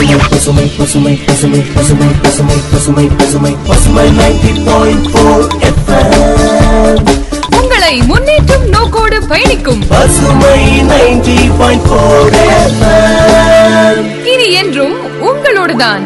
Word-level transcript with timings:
பசுமை 0.00 0.70
பசுமை 0.78 1.14
பசுமை 1.16 1.18
பசுமை 1.26 1.60
பசுமை 1.74 2.08
பசுமை 2.22 2.56
பசுமை 2.72 3.06
பசுமை 3.18 3.56
பசுமை 3.66 4.08
நைன்டி 4.08 4.64
பாயிண்ட் 4.64 5.06
ஃபோர் 5.06 5.48
உங்களை 7.60 8.00
முன்னேற்றும் 8.00 8.68
நோக்கோடு 8.68 9.26
பயணிக்கும். 9.26 9.82
பசுமை 9.88 10.80
நைன்டி 10.80 11.50
பாயிண்ட் 11.58 11.82
போர் 11.88 12.34
இனி 14.24 14.50
என்றும் 14.50 14.94
உங்களோடுதான். 15.20 16.02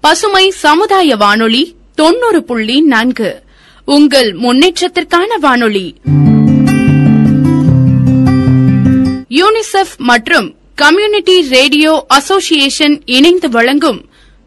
பசுமை 0.00 0.50
சமுதாய 0.50 1.16
வானொலி 1.16 1.76
தொண்ணூறு 1.94 2.44
புள்ளி 2.44 2.80
நான்கு. 2.80 3.42
உங்கள் 3.84 4.36
முன்னேற்றத்திற்கான 4.42 5.38
வானொலி. 5.40 6.00
யூனிசெஃப் 9.32 9.94
மற்றும் 9.98 10.48
கம்யூனிட்டி 10.74 11.48
ரேடியோ 11.48 12.06
அசோசியேஷன் 12.08 13.00
இணைந்து 13.06 13.48
வழங்கும் 13.48 14.00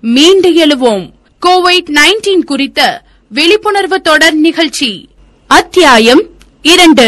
மீண்டு 0.03 0.49
எழுவோம் 0.55 1.05
கோவிட் 1.41 1.89
நைன்டீன் 1.95 2.43
குறித்த 2.43 2.81
விழிப்புணர்வு 3.31 4.01
தொடர் 4.01 4.37
நிகழ்ச்சி 4.37 4.89
அத்தியாயம் 5.49 6.23
இரண்டு 6.63 7.07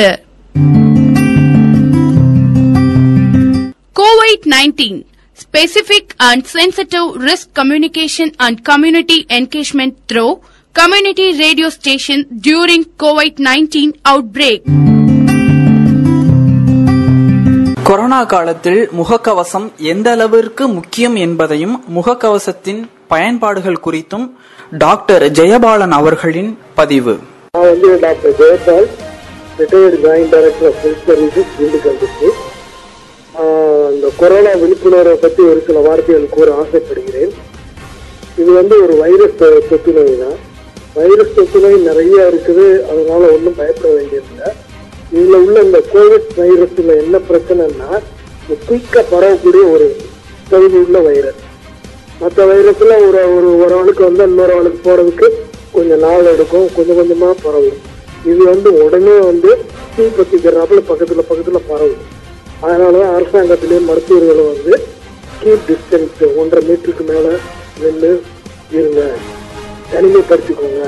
Covid 3.96 4.48
nineteen 4.48 5.00
specific 5.40 6.14
and 6.18 6.46
sensitive 6.48 7.08
risk 7.22 7.54
communication 7.54 8.34
and 8.38 8.62
community 8.62 9.26
engagement 9.30 9.98
through 10.12 10.28
community 10.76 11.28
radio 11.38 11.70
station 11.70 12.24
station 12.24 12.42
during 12.48 12.84
nineteen 13.46 13.94
outbreak 14.34 14.97
corona 17.88 18.24
காலத்தில் 18.24 18.90
முகக்கவசம் 18.90 19.76
எந்த 19.78 20.12
அளவிற்கு 20.12 20.68
முக்கியம் 20.68 21.16
என்பதையும் 21.16 21.84
முகக்கவசத்தின் 21.96 22.84
பயன்பாடுகள் 23.08 23.80
குறித்தும் 23.86 24.32
டாக்டர் 24.72 25.24
ஜெயபாலன் 25.24 25.90
அவர்களின் 25.90 26.58
பதிவு. 26.76 27.18
நான் 27.52 27.64
வந்து 27.64 27.98
doctor 28.00 28.32
Jayapal 28.32 28.88
retired 29.60 30.06
joint 30.06 30.30
director 30.30 30.72
of 30.72 30.86
health 30.86 31.10
services 31.10 31.62
Dindigul 31.62 32.04
district 32.04 33.92
இந்த 33.92 34.10
கொரோனா 34.18 34.54
விழிப்புணர்வை 34.54 35.16
பற்றி 35.16 35.44
ஒரு 35.44 35.64
சில 35.68 35.80
வார்த்தைகள் 35.80 36.30
கூற 36.30 36.56
ஆசைப்படுகிறேன். 36.56 37.34
இது 38.38 38.52
வந்து 38.52 38.84
ஒரு 38.84 38.96
வைரஸ் 38.96 39.34
தொ- 39.34 39.70
தொற்று 39.70 39.92
நோய் 39.92 40.20
தான். 40.20 40.38
வைரஸ் 40.94 41.36
தொற்று 41.36 41.60
நோய் 41.60 41.82
நிறைய 41.82 42.32
இருக்குது 42.34 42.84
அதனால 42.84 43.32
ஒன்றும் 43.34 43.56
பயப்பட 43.56 43.94
வேண்டியதில்லை. 43.94 44.66
இதுல 45.16 45.36
உள்ள 45.46 45.58
இந்த 45.68 45.80
கோவிட் 45.94 46.30
வைரஸ்ல 46.38 46.96
என்ன 47.04 47.18
பிரச்சனைன்னா 47.30 47.90
குயிக்கா 48.70 49.02
பரவக்கூடிய 49.12 49.64
ஒரு 49.74 49.88
பகுதி 50.50 50.78
உள்ள 50.78 51.00
வைரஸ். 51.00 51.42
மற்ற 52.20 52.46
வைரஸ்ல 52.52 52.94
ஒரு 53.08 53.20
ஒரு 53.36 53.50
ஒரு 53.64 53.74
ஆளுக்கு 53.80 54.04
வந்து 54.04 54.24
இன்னொரு 54.24 54.54
ஆளுக்கு 54.58 54.80
போறதுக்கு 54.88 55.28
கொஞ்சம் 55.72 56.00
நாள் 56.00 56.30
எடுக்கும் 56.34 56.68
கொஞ்சம் 56.76 57.00
கொஞ்சமா 57.00 57.30
பரவும். 57.44 57.80
இது 58.32 58.44
வந்து 58.52 58.70
உடனே 58.84 59.16
வந்து 59.30 59.50
தீ 59.96 60.04
பத்திக்கிறாப்புல 60.18 60.82
பக்கத்துல 60.92 61.26
பக்கத்துல 61.32 61.60
பரவும். 61.68 62.06
அதனாலதான் 62.62 63.16
அரசாங்கத்திலேயே 63.18 63.82
மருத்துவர்களும் 63.90 64.52
வந்து 64.54 64.74
கீப் 65.42 65.68
டிஸ்டன்ஸ் 65.70 66.22
ஒன்றரை 66.36 66.62
மீட்டருக்கு 66.70 67.06
மேல 67.12 67.28
நின்று 67.82 68.12
இருங்க. 68.78 69.02
தனிமைப்படுத்திக்கோங்க. 69.92 70.88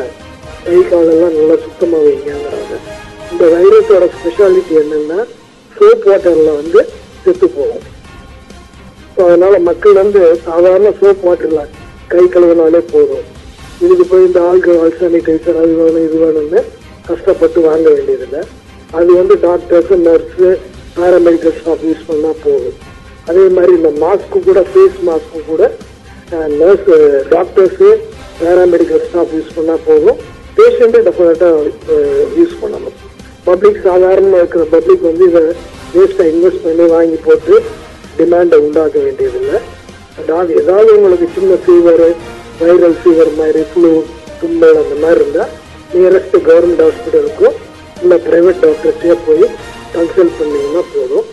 கை 0.63 0.79
காலெல்லாம் 0.89 1.37
நல்லா 1.37 1.55
சுத்தமாக 1.65 2.03
வைங்கிறாங்க 2.07 2.98
இந்த 3.31 3.43
வைரஸோட 3.53 4.05
ஸ்பெஷாலிட்டி 4.15 4.75
என்னன்னா 4.83 5.19
சோப் 5.75 6.05
வாட்டர்ல 6.09 6.53
வந்து 6.59 6.79
செத்து 7.23 7.47
போகும். 7.57 7.85
ஸோ 9.13 9.19
அதனால 9.27 9.53
மக்கள் 9.69 9.99
வந்து 10.03 10.21
சாதாரண 10.47 10.91
சோப் 11.01 11.25
வாட்டர்ல 11.27 11.61
கை 12.11 12.23
கழுவினாலே 12.33 12.81
போதும். 12.93 13.25
இதுக்கு 13.85 14.05
போய் 14.11 14.27
இந்த 14.29 14.39
ஆல்கஹால் 14.51 14.97
சானிடைசர் 14.99 15.59
அது 15.63 15.73
வேணும் 15.79 16.05
இது 16.07 16.17
வேணும்னு 16.23 16.61
கஷ்டப்பட்டு 17.09 17.59
வாங்க 17.67 17.85
வேண்டியதில்லை. 17.95 18.41
அது 18.99 19.09
வந்து 19.19 19.35
doctors 19.47 19.93
nurse 20.07 20.49
paramedical 20.97 21.55
staff 21.59 21.85
use 21.89 22.07
பண்ணால் 22.09 22.41
போதும். 22.45 22.77
அதே 23.29 23.43
மாதிரி 23.57 23.73
இந்த 23.79 23.91
மாஸ்க்கு 24.03 24.39
கூட 24.47 24.61
ஃபேஸ் 24.71 24.97
மாஸ்க்கு 25.09 25.41
கூட 25.51 25.63
nurse 26.61 26.89
doctors 27.35 27.89
paramedical 28.41 29.05
staff 29.07 29.35
use 29.37 29.55
பண்ணால் 29.57 29.85
போதும். 29.89 30.19
பேஷண்ட்டு 30.57 31.05
டெஃபினட்டாக 31.07 31.57
யூஸ் 32.39 32.59
பண்ணணும். 32.63 32.97
பப்ளிக் 33.47 33.79
சாதாரண 33.87 34.33
இருக்கிற 34.41 34.63
பப்ளிக் 34.75 35.05
வந்து 35.09 35.23
இதை 35.29 35.43
வேஸ்ட்டாக 35.93 36.31
இன்வெஸ்ட் 36.33 36.63
பண்ணி 36.65 36.85
வாங்கி 36.95 37.17
போட்டு 37.27 37.55
டிமாண்டை 38.17 38.57
உண்டாக்க 38.65 38.97
வேண்டியதில்லை. 39.05 39.57
அதாவது 40.21 40.51
ஏதாவது 40.61 40.89
உங்களுக்கு 40.97 41.27
சின்ன 41.37 41.57
ஃபீவர் 41.63 42.05
வைரல் 42.61 42.97
ஃபீவர் 43.01 43.31
மாதிரி 43.41 43.61
ஃப்ளூ 43.71 43.91
தும்மல் 44.39 44.79
அந்த 44.83 44.95
மாதிரி 45.03 45.19
இருந்தால் 45.23 45.51
நியரஸ்ட் 45.93 46.37
கவர்மெண்ட் 46.47 46.83
ஹாஸ்பிட்டலுக்கும் 46.85 47.55
இல்லை 48.01 48.17
ப்ரைவேட் 48.27 48.59
டாக்டர்ஸே 48.65 49.15
போய் 49.27 49.45
கன்சல்ட் 49.95 50.35
பண்ணிங்கன்னா 50.39 50.81
போதும். 50.95 51.25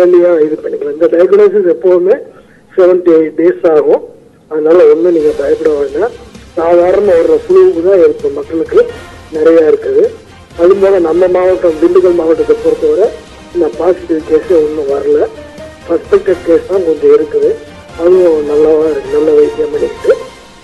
ஏர்லியாக 0.00 0.44
இது 0.46 0.56
பண்ணிக்கலாம். 0.64 0.96
இந்த 0.96 1.08
டயக்னோசிஸ் 1.14 1.70
எப்போவுமே 1.74 2.16
செவன் 2.74 3.02
டு 3.06 3.12
எயிட் 3.20 3.38
டேஸ் 3.40 3.64
ஆகும். 3.74 4.02
அதனால் 4.50 4.82
ஒன்றும் 4.92 5.14
நீங்கள் 5.16 5.38
பயப்பட 5.40 5.70
வேண்டாம். 5.78 6.14
சாதாரண 6.58 7.10
ஒரு 7.22 7.36
ஃப்ளூவுக்கு 7.44 7.82
தான் 7.88 8.02
இருக்கும் 8.04 8.36
மக்களுக்கு 8.40 8.80
நிறையா 9.36 9.64
இருக்குது. 9.72 10.04
அது 10.60 10.72
போல 10.80 10.98
நம்ம 11.08 11.28
மாவட்டம் 11.36 11.78
திண்டுக்கல் 11.80 12.18
மாவட்டத்தை 12.20 12.54
பொறுத்தவரை 12.64 13.06
இந்த 13.54 13.66
பாசிட்டிவ் 13.78 14.26
கேஸே 14.28 14.54
ஒன்றும் 14.64 14.90
வரல. 14.94 15.18
சஸ்பெக்டட் 15.86 16.42
கேஸ் 16.46 16.68
தான் 16.70 16.84
கொஞ்சம் 16.88 17.14
இருக்குது. 17.16 17.50
அதுவும் 18.02 18.46
நல்லாவா 18.50 18.86
நல்ல 19.14 19.28
வைத்தியம் 19.38 19.72
பண்ணிட்டு 19.74 20.12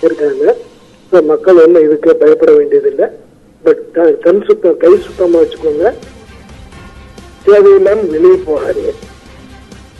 இருக்காங்க. 0.07 0.53
ஸோ 1.11 1.21
மக்கள் 1.31 1.61
ஒன்றும் 1.63 1.85
இதுக்கு 1.87 2.15
பயப்பட 2.21 2.51
வேண்டியதில்லை. 2.59 3.07
பட் 3.63 3.83
கண் 4.25 4.43
சுத்தம் 4.47 4.79
கை 4.83 4.91
சுத்தமாக 5.05 5.41
வச்சுக்கோங்க. 5.43 5.93
தேவையில்லாமல் 7.47 8.11
வெளியே 8.15 8.37
போகாதீங்க. 8.49 8.93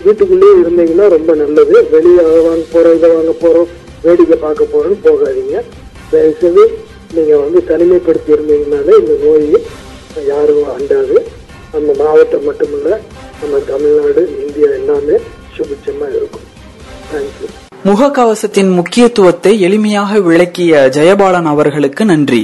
வீட்டுக்குள்ளேயே 0.04 0.54
இருந்தீங்கன்னா 0.62 1.08
ரொம்ப 1.16 1.32
நல்லது. 1.42 1.76
வெளியே 1.96 2.24
வாங்க 2.48 2.66
போகிறோம் 2.74 2.98
இதை 3.00 3.10
வாங்க 3.16 3.34
போகிறோம் 3.44 3.70
வேடிக்கை 4.06 4.38
பார்க்க 4.46 4.74
போகிறோன்னு 4.74 5.00
போகாதீங்க. 5.08 5.64
தயவுசெய்து 6.12 6.64
நீங்கள் 7.14 7.42
வந்து 7.46 7.59
தனிமைப்படுத்தி 7.70 8.31
இருந்தீங்கனாலே 8.36 8.94
இந்த 9.02 9.14
நோய் 9.24 9.47
யாரும் 10.28 10.68
அண்டாது. 10.75 11.18
நம்ம 11.74 11.94
மாவட்டம் 12.03 12.44
மட்டுமல்ல 12.44 13.00
நம்ம 13.42 13.58
தமிழ்நாடு 13.72 14.22
இந்தியா 14.46 14.70
எல்லாமே 14.80 15.18
சுபிச்சமா 15.56 16.08
இருக்கும். 16.18 16.46
தேங்க்யூ 17.12 17.50
முகக்கவசத்தின் 17.90 18.72
முக்கியத்துவத்தை 18.80 19.52
எளிமையாக 19.68 20.22
விளக்கிய 20.22 20.90
ஜெயபாலன் 20.98 21.52
அவர்களுக்கு 21.53 22.06
நன்றி. 22.06 22.44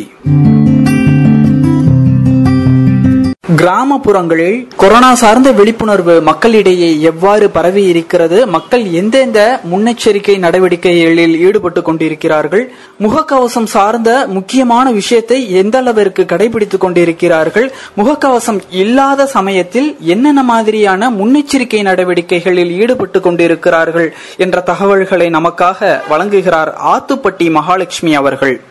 கிராமப்புறங்களில் 3.50 4.68
கொரோனா 4.76 5.14
சார்ந்த 5.14 5.52
விழிப்புணர்வு 5.52 6.22
மக்களிடையே 6.22 7.02
எவ்வாறு 7.02 7.50
பரவி 7.50 7.84
இருக்கிறது? 7.84 8.48
மக்கள் 8.48 8.92
எந்தெந்த 8.92 9.60
முன்னெச்சரிக்கை 9.72 10.38
நடவடிக்கைகளில் 10.40 11.38
ஈடுபட்டு 11.38 11.82
கொண்டிருக்கிறார்கள்? 11.82 12.72
முகக்கவசம் 13.00 13.66
சார்ந்த 13.66 14.26
முக்கியமான 14.28 14.92
விஷயத்தை 14.92 15.52
எந்த 15.52 15.78
அளவிற்கு 15.78 16.24
கடைபிடித்துக் 16.24 16.78
கொண்டிருக்கிறார்கள்? 16.78 17.72
முகக்கவசம் 17.98 18.60
இல்லாத 18.70 19.26
சமயத்தில் 19.26 19.96
என்னென்ன 20.00 20.44
மாதிரியான 20.44 21.12
முன்னெச்சரிக்கை 21.12 21.84
நடவடிக்கைகளில் 21.84 22.70
ஈடுபட்டு 22.70 23.22
கொண்டிருக்கிறார்கள் 23.22 24.14
என்ற 24.38 24.62
தகவல்களை 24.62 25.28
நமக்காக 25.28 26.00
வழங்குகிறார் 26.10 26.74
ஆத்துப்பட்டி 26.96 27.52
மகாலட்சுமி 27.52 28.16
அவர்கள். 28.16 28.62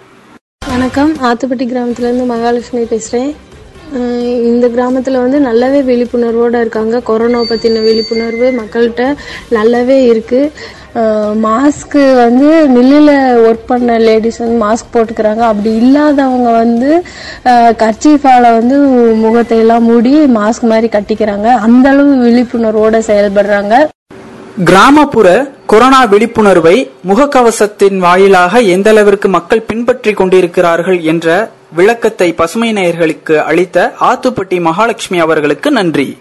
வணக்கம். 0.69 1.17
ஆத்துப்பட்டி 1.23 1.67
கிராமத்திலிருந்து 1.67 2.25
மகாலட்சுமி 2.25 2.85
பேசுகிறேன் 2.85 3.35
இந்த 4.51 4.69
கிராமத்தில் 4.69 5.23
வந்து 5.23 5.39
நல்லாவே 5.49 5.81
விழிப்புணர்வோடு 5.91 6.61
இருக்காங்க. 6.61 7.01
கொரோனா 7.01 7.41
பற்றின 7.51 7.83
விழிப்புணர்வு 7.89 8.49
மக்கள்கிட்ட 8.61 9.05
நல்லாவே 9.57 9.99
இருக்குது 10.13 10.51
மாஸ்க்கு 11.45 12.03
வந்து 12.23 12.49
மில்லில் 12.75 13.15
ஒர்க் 13.47 13.65
பண்ண 13.67 13.99
லேடிஸ் 13.99 14.39
வந்து 14.43 14.59
மாஸ்க் 14.65 14.93
போட்டுக்கிறாங்க. 14.95 15.43
அப்படி 15.51 15.71
இல்லாதவங்க 15.83 16.51
வந்து 16.63 16.91
கர்ச்சீஃபால 17.83 18.53
வந்து 18.59 18.77
முகத்தை 19.25 19.59
எல்லாம் 19.59 19.89
மூடி 19.91 20.13
மாஸ்க் 20.39 20.71
மாதிரி 20.73 20.89
கட்டிக்கிறாங்க. 20.97 21.49
அந்த 21.67 21.89
அளவு 21.89 22.45
செயல்படுறாங்க. 23.11 23.75
கிராமப்புற 24.71 25.29
கொரோனா 25.67 26.01
விழிப்புணர்வை 26.13 26.77
முகக்கவசத்தின் 27.11 27.99
வாயிலாக 27.99 28.61
எந்த 28.75 28.89
அளவிற்கு 28.91 29.29
மக்கள் 29.29 29.67
பின்பற்றி 29.71 30.13
கொண்டிருக்கிறார்கள் 30.13 31.01
என்ற 31.13 31.29
விளக்கத்தை 31.75 32.35
பசுமை 32.35 32.73
நேயர்களுக்கு 32.73 33.37
அளித்த 33.37 33.95
ஆத்துப்பட்டி 34.01 34.61
மகாலட்சுமி 34.61 35.19
அவர்களுக்கு 35.19 35.71
நன்றி. 35.71 36.17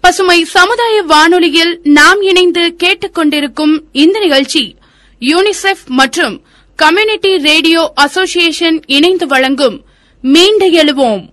பசுமை 0.00 0.44
சமுதாய 0.44 1.02
வானொலியில் 1.02 1.80
நாம் 1.82 2.20
இணைந்து 2.20 2.76
கேட்டுக்கொண்டிருக்கும் 2.84 3.80
இந்த 3.92 4.18
நிகழ்ச்சி 4.18 4.76
யூனிசெஃப் 5.20 5.84
மற்றும் 5.86 6.44
கம்யூனிட்டி 6.76 7.38
ரேடியோ 7.38 7.92
அசோசியேஷன் 7.94 8.82
இணைந்து 8.86 9.26
வழங்கும் 9.26 9.84
மீண்டு 10.20 10.66
எழுவோம். 10.70 11.28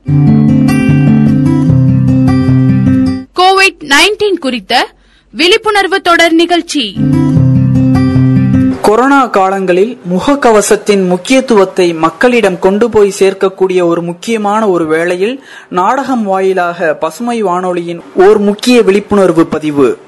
கோவிட் 3.36 3.84
நைன்டீன் 3.84 4.40
குறித்த 4.40 4.88
விழிப்புணர்வு 5.32 6.02
தொடர் 6.02 6.34
நிகழ்ச்சி. 6.34 6.96
கொரோனா 8.82 9.26
காலங்களில் 9.26 10.00
முகக்கவசத்தின் 10.14 11.08
முக்கியத்துவத்தை 11.08 11.94
மக்களிடம் 11.94 12.60
கொண்டு 12.60 12.90
போய் 12.90 13.14
சேர்க்கக்கூடிய 13.20 13.86
ஒரு 13.86 14.02
முக்கியமான 14.02 14.68
ஒரு 14.68 14.88
வேளையில் 14.88 15.44
நாடகம் 15.70 16.24
வாயிலாக 16.24 16.94
பசுமை 16.94 17.42
வானொலியின் 17.42 18.04
ஓர் 18.16 18.38
முக்கிய 18.38 18.82
விழிப்புணர்வு 18.82 19.46
பதிவு. 19.46 20.00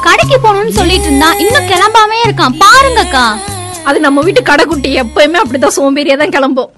கடைக்கு 0.00 0.38
போகணும்னு 0.42 0.68
சொல்லிட்டு 0.68 1.06
இருந்தா 1.06 1.32
இன்னும் 1.32 1.64
கிளம்பாமே 1.64 2.18
இருக்கான். 2.26 2.58
பாருங்கக்கா. 2.58 3.49
அது 3.90 4.00
நம்ம 4.00 4.22
வீட்டு 4.26 4.40
கடைக்குட்டி 4.42 4.90
எப்பயுமே 5.02 5.38
அப்படிதான். 5.42 5.76
சோம்பேறியா 5.76 6.16
தான் 6.16 6.34
கிளம்பும். 6.36 6.70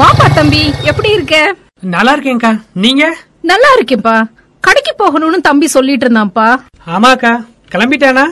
வாப்பா 0.00 0.26
தம்பி 0.34 0.72
எப்படி 0.82 1.10
இருக்க? 1.10 1.54
நல்லா 1.80 2.16
இருக்கேன்க்கா. 2.16 2.60
நீங்க? 2.74 3.14
நல்லா 3.40 3.68
இருக்கேப்பா 3.76 4.14
கடைக்கு 4.60 4.92
போகணும்னு 5.02 5.40
தம்பி 5.40 5.66
சொல்லிட்டு 5.66 6.06
இருந்தான்ப்பா. 6.06 6.46
ஆமாக்கா. 6.86 7.32
கிளம்பிட்டானா? 7.72 8.24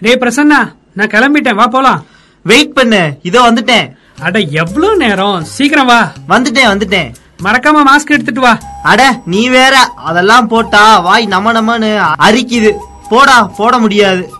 டேய் 0.00 0.20
பிரசன்னா 0.20 0.58
நான் 0.92 1.12
கிளம்பிட்டேன். 1.14 1.54
வா 1.54 1.66
போலாம். 1.66 2.04
வெயிட் 2.44 2.72
பண்ணு. 2.72 3.12
இதோ 3.22 3.50
வந்துட்டேன். 3.50 3.86
அட 4.20 4.38
எவ்வளவு 4.38 4.96
நேரம்? 4.96 5.44
சீக்கிரம் 5.44 5.86
வா. 5.86 6.12
வந்துட்டேன் 6.28 6.70
வந்துட்டேன். 6.72 7.08
மறக்காம 7.44 7.84
மாஸ்க் 7.90 8.14
எடுத்துட்டு 8.16 8.40
வா. 8.40 8.58
அட 8.82 9.20
நீ 9.26 9.48
வேற. 9.48 9.76
அதெல்லாம் 9.94 10.48
போட்டா 10.48 10.98
வாய் 10.98 11.26
நம்ம 11.26 11.52
நம்மன்னு 11.52 11.90
அரிக்குது. 12.28 12.72
போடா 13.08 13.42
போட 13.56 13.78
முடியாது. 13.78 14.30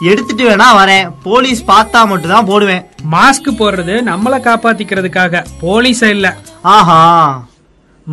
எடுத்துட்டு 0.00 0.48
வேணா 0.48 0.64
வரேன். 0.76 1.12
போலீஸ் 1.22 1.62
பார்த்தா 1.62 2.06
மட்டும் 2.06 2.30
தான் 2.30 2.44
போடுவேன். 2.44 2.84
மாஸ்க் 3.12 3.54
போடுறது 3.58 4.02
நம்மள 4.02 4.40
காப்பாத்திக்கிறதுக்காக. 4.40 5.44
போலீஸ் 5.60 6.02
இல்ல. 6.02 6.36
ஆஹா. 6.62 7.44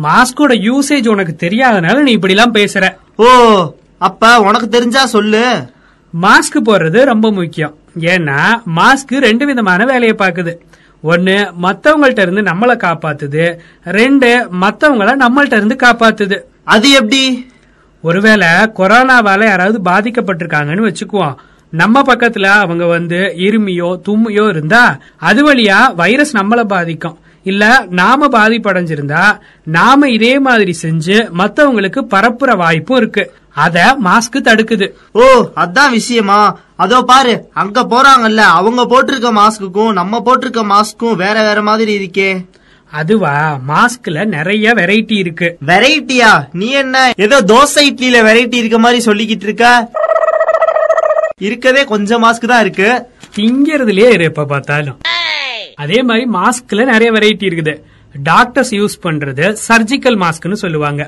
மாஸ்கோட 0.02 0.54
யூசேஜ் 0.56 1.08
உனக்கு 1.08 1.48
தெரியாதனால 1.48 2.00
நீ 2.00 2.12
இப்படி 2.12 2.32
எல்லாம் 2.32 2.54
பேசுற. 2.54 2.96
ஓ 3.16 3.26
அப்ப 3.98 4.40
உனக்கு 4.40 4.68
தெரிஞ்சா 4.68 5.06
சொல்லு. 5.06 5.66
மாஸ்க் 6.22 6.60
போடுறது 6.64 7.04
ரொம்ப 7.04 7.32
முக்கியம். 7.32 7.74
ஏன்னா 7.98 8.62
மாஸ்க் 8.76 9.18
ரெண்டு 9.18 9.46
விதமான 9.46 9.84
வேலையை 9.84 10.16
பாக்குது 10.18 10.56
ஒன்னு 11.02 11.52
மத்தவங்கள்ட்ட 11.62 12.20
இருந்து 12.20 12.42
நம்மள 12.42 12.76
காப்பாத்துது. 12.76 13.58
ரெண்டு 13.84 14.48
மத்தவங்கள 14.60 15.24
நம்மள்ட்ட 15.24 15.56
இருந்து 15.56 15.76
காப்பாத்துது. 15.82 16.40
அது 16.64 16.90
எப்படி? 16.90 17.50
ஒருவேளை 18.02 18.48
கொரோனாவால 18.48 19.44
யாராவது 19.44 19.80
பாதிக்கப்பட்டிருக்காங்கன்னு 19.84 20.94
வச்சுக்குவோம். 20.94 21.34
நம்ம 21.80 22.02
பக்கத்துல 22.02 22.46
அவங்க 22.62 22.84
வந்து 22.86 23.18
இருமியோ 23.46 23.90
தும்மியோ 24.06 24.48
இருந்தா 24.48 24.84
அது 25.28 25.40
வழியா 25.48 25.78
வைரஸ் 25.94 26.36
நம்மள 26.36 26.62
பாதிக்கும். 26.64 27.18
இல்ல 27.46 27.62
நாம 27.90 28.28
பாதிப்படைஞ்சிருந்தா 28.28 29.22
நாம 29.76 30.10
இதே 30.10 30.38
மாதிரி 30.38 30.74
செஞ்சு 30.82 31.16
மத்தவங்களுக்கு 31.38 32.00
பரப்புற 32.14 32.56
வாய்ப்பும் 32.56 32.96
இருக்கு. 32.96 33.24
அத 33.54 33.96
மாஸ்க் 34.04 34.36
தடுக்குது. 34.44 34.86
ஓ 35.12 35.24
அதான் 35.56 35.90
விஷயமா. 35.90 36.38
அதோ 36.76 37.02
பாரு 37.02 37.34
அங்க 37.52 37.80
போறாங்கல்ல 37.82 38.42
அவங்க 38.58 38.82
போட்டிருக்க 38.92 39.30
மாஸ்க்குக்கும் 39.40 39.92
நம்ம 39.92 40.22
போட்டிருக்க 40.26 40.62
மாஸ்க்கும் 40.72 41.18
வேற 41.24 41.36
வேற 41.42 41.62
மாதிரி 41.62 41.92
இருக்கே. 41.98 42.30
அதுவா 42.92 43.34
மாஸ்க்ல 43.68 44.24
நிறைய 44.24 44.72
வெரைட்டி 44.74 45.16
இருக்கு. 45.24 45.48
வெரைட்டியா 45.66 46.30
நீ 46.52 46.70
என்ன 46.70 47.12
ஏதோ 47.16 47.36
தோசை 47.42 47.82
இட்லியில 47.90 48.18
வெரைட்டி 48.28 48.54
இருக்க 48.54 48.78
மாதிரி 48.78 49.00
சொல்லிக்கிட்டு 49.10 49.46
இருக்க? 49.48 49.66
இருக்கதே 51.46 51.84
கொஞ்சம் 51.92 52.22
மாஸ்க் 52.24 52.50
தான் 52.52 52.62
இருக்கு. 52.64 52.88
திங்கிறதுலயே 53.36 54.08
இரு 54.16 54.24
எப்ப 54.30 54.44
பார்த்தாலும். 54.52 54.98
அதே 55.84 55.98
மாதிரி 56.08 56.26
மாஸ்க்ல 56.38 56.84
நிறைய 56.92 57.10
வெரைட்டி 57.12 57.46
இருக்குது. 57.50 57.74
டாக்டர்ஸ் 58.14 58.72
யூஸ் 58.78 58.96
பண்றது 59.04 59.44
சர்ஜிக்கல் 59.68 60.18
மாஸ்க்னு 60.22 60.58
சொல்லுவாங்க. 60.64 61.02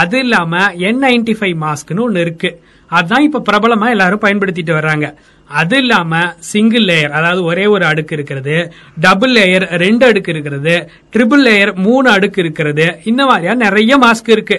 அது 0.00 0.18
இல்லாம 0.18 0.62
என் 0.88 1.02
நைன்டி 1.02 1.34
ஃபைவ் 1.40 1.56
மாஸ்க்னு 1.64 2.04
ஒன்னு 2.06 2.24
இருக்கு. 2.26 2.50
அதான் 2.90 3.24
இப்ப 3.26 3.42
பிரபலமா 3.48 3.86
எல்லாரும் 3.94 4.24
பயன்படுத்திட்டு 4.24 4.72
வர்றாங்க. 4.78 5.06
அது 5.50 5.76
இல்லாம 5.82 6.12
சிங்கிள் 6.38 6.86
லேயர் 6.88 7.14
அதாவது 7.18 7.42
ஒரே 7.50 7.66
ஒரு 7.74 7.84
அடுக்கு 7.90 8.14
இருக்கிறது 8.16 8.56
டபுள் 9.04 9.32
லேயர் 9.36 9.66
ரெண்டு 9.84 10.04
அடுக்கு 10.06 10.30
இருக்கிறது 10.34 10.74
ட்ரிபிள் 11.12 11.44
லேயர் 11.48 11.72
மூணு 11.86 12.08
அடுக்கு 12.10 12.40
இருக்கிறது 12.44 12.86
இந்த 13.04 13.22
மாதிரியா 13.30 13.54
நிறைய 13.64 13.98
மாஸ்க் 13.98 14.30
இருக்கு. 14.36 14.58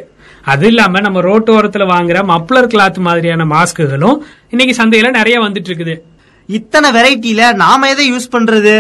அது 0.52 0.68
இல்லாம 0.72 1.00
நம்ம 1.06 1.22
ரோட்டோரத்துல 1.28 1.86
வாங்குற 1.94 2.18
மப்ளர் 2.32 2.72
கிளாத் 2.74 3.00
மாதிரியான 3.08 3.46
மாஸ்க்குகளும் 3.56 4.18
இன்னைக்கு 4.54 4.76
சந்தையில 4.82 5.10
நிறைய 5.20 5.38
வந்துட்டு 5.46 5.70
இருக்குது. 5.72 5.96
இத்தனை 6.58 6.90
வெரைட்டில 6.98 7.42
நாம 7.64 7.90
எதை 7.94 8.06
யூஸ் 8.14 8.34
பண்றது? 8.36 8.76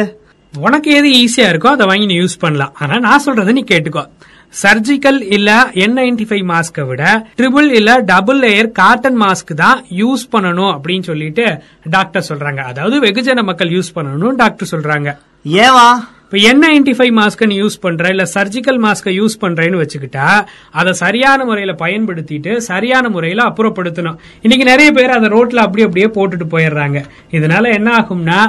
உனக்கு 0.54 0.90
எது 1.00 1.10
ஈஸியா 1.24 1.48
இருக்கோ 1.52 1.70
அதை 1.76 1.86
வாங்கி 1.90 2.06
நீ 2.12 2.16
யூஸ் 2.22 2.42
பண்ணலாம். 2.44 2.76
ஆனா 2.82 2.96
நான் 3.06 3.26
சொல்றதை 3.26 3.54
நீ 3.58 3.64
கேட்டுக்கோ. 3.72 4.04
சர்ஜிக்கல் 4.62 5.20
இல்ல 5.36 5.50
என் 5.84 5.96
நைன்டி 5.98 6.26
ஃபைவ் 6.30 6.46
மாஸ்கை 6.52 6.84
விட 6.92 7.04
ட்ரிபிள் 7.40 7.68
இல்ல 7.80 7.90
டபுள் 8.12 8.40
லேயர் 8.44 8.70
காட்டன் 8.80 9.20
மாஸ்க் 9.24 9.52
தான் 9.64 9.80
யூஸ் 10.02 10.24
பண்ணணும் 10.32 10.72
அப்படின்னு 10.76 11.06
சொல்லிட்டு 11.10 11.46
டாக்டர் 11.96 12.28
சொல்றாங்க. 12.30 12.62
அதாவது 12.72 12.98
வெகுஜன 13.06 13.44
மக்கள் 13.50 13.76
யூஸ் 13.76 13.92
பண்ணணும் 13.98 14.40
டாக்டர் 14.42 14.72
சொல்றாங்க. 14.72 15.12
ஏவா? 15.66 15.90
இப்ப 16.30 16.40
என் 16.50 16.60
நைன்டி 16.64 16.92
ஃபைவ் 16.98 17.14
மாஸ்க 17.20 17.46
நீ 17.52 17.56
யூஸ் 17.62 17.76
பண்ற 17.82 18.10
இல்ல 18.10 18.24
சர்ஜிக்கல் 18.34 18.78
மாஸ்க 18.84 19.12
யூஸ் 19.20 19.36
பண்றேன்னு 19.44 19.78
வச்சுக்கிட்டா 19.82 20.26
அதை 20.80 20.92
சரியான 21.00 21.46
முறையில 21.46 21.72
பயன்படுத்திட்டு 21.80 22.52
சரியான 22.58 23.10
முறையில 23.10 23.42
அப்புறப்படுத்தணும். 23.44 24.18
இன்னைக்கு 24.42 24.66
நிறைய 24.72 24.90
பேர் 24.98 25.16
அதை 25.16 25.30
ரோட்ல 25.30 25.62
அப்படி 25.66 25.86
அப்படியே 25.86 26.10
போட்டுட்டு 26.18 26.46
போயிடுறாங்க. 26.52 27.00
இதனால 27.32 27.72
என்ன 27.78 27.90
ஆகும்னா 28.02 28.42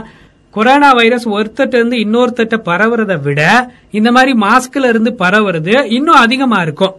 கொரோனா 0.50 0.91
வைரஸ் 0.93 1.27
ஒருத்தட்ட 1.29 1.81
இருந்து 1.81 1.97
இன்னொருத்தட்ட 1.97 2.59
பரவுறதை 2.69 3.17
விட 3.21 3.41
இந்த 3.91 4.12
மாதிரி 4.12 4.35
மாஸ்க்ல 4.44 4.93
இருந்து 4.93 5.15
பரவுறது 5.25 5.75
இன்னும் 5.97 6.21
அதிகமா 6.25 6.61
இருக்கும். 6.62 6.94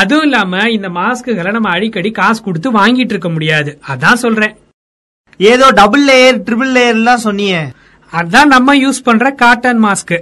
அதுவும் 0.00 0.24
இல்லாம 0.24 0.70
இந்த 0.76 0.90
மாஸ்க்குகளை 1.00 1.52
நம்ம 1.58 1.72
அடிக்கடி 1.78 2.12
காசு 2.20 2.42
கொடுத்து 2.42 2.70
வாங்கிட்டு 2.78 3.16
இருக்க 3.16 3.32
முடியாது. 3.38 3.72
அதான் 3.94 4.22
சொல்றேன். 4.26 4.54
ஏதோ 5.36 5.66
டபுள் 5.80 6.06
லேயர் 6.10 6.44
ட்ரிபிள் 6.46 6.76
லேயர் 6.76 6.98
எல்லாம் 7.00 7.24
சொன்னியே 7.24 7.64
அதுதான் 8.10 8.48
நம்ம 8.48 8.76
யூஸ் 8.76 9.04
பண்ற 9.04 9.30
காட்டன் 9.30 9.84
மாஸ்க் 9.84 10.16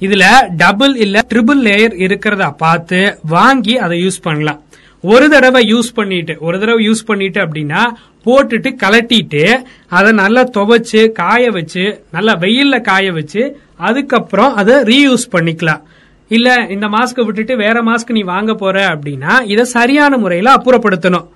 இதுல 0.00 0.24
டபுள் 0.56 0.94
இல்ல 0.96 1.24
ட்ரிபிள் 1.34 1.60
லேயர் 1.66 1.94
இருக்கிறதா 2.00 2.50
பார்த்து 2.50 3.18
வாங்கி 3.22 3.78
அதை 3.78 3.96
யூஸ் 4.06 4.22
பண்ணலாம். 4.22 4.60
ஒரு 5.00 5.28
தடவை 5.28 5.74
யூஸ் 5.74 5.90
பண்ணிட்டு 5.94 6.36
ஒரு 6.40 6.58
தடவை 6.58 6.88
யூஸ் 6.88 7.04
பண்ணிட்டு 7.06 7.40
அப்படின்னா 7.40 7.82
போட்டுட்டு 8.26 8.70
கலட்டிட்டு 8.82 9.62
அதை 9.88 10.12
நல்லா 10.12 10.42
துவைச்சு 10.56 11.12
காய 11.12 11.50
வச்சு 11.50 12.04
நல்லா 12.10 12.34
வெயில்ல 12.36 12.80
காய 12.80 13.12
வச்சு 13.12 13.42
அதுக்கப்புறம் 13.76 14.54
அதை 14.54 14.74
ரீயூஸ் 14.74 15.26
பண்ணிக்கலாம். 15.32 15.82
இல்ல 16.28 16.66
இந்த 16.70 16.86
மாஸ்க்கை 16.86 17.24
விட்டுட்டு 17.24 17.56
வேற 17.56 17.82
மாஸ்க் 17.82 18.10
நீ 18.10 18.22
வாங்க 18.22 18.54
போற 18.54 18.86
அப்படின்னா 18.94 19.40
இதை 19.44 19.64
சரியான 19.64 20.16
முறையில 20.16 20.54
அப்புறப்படுத்தணும். 20.54 21.26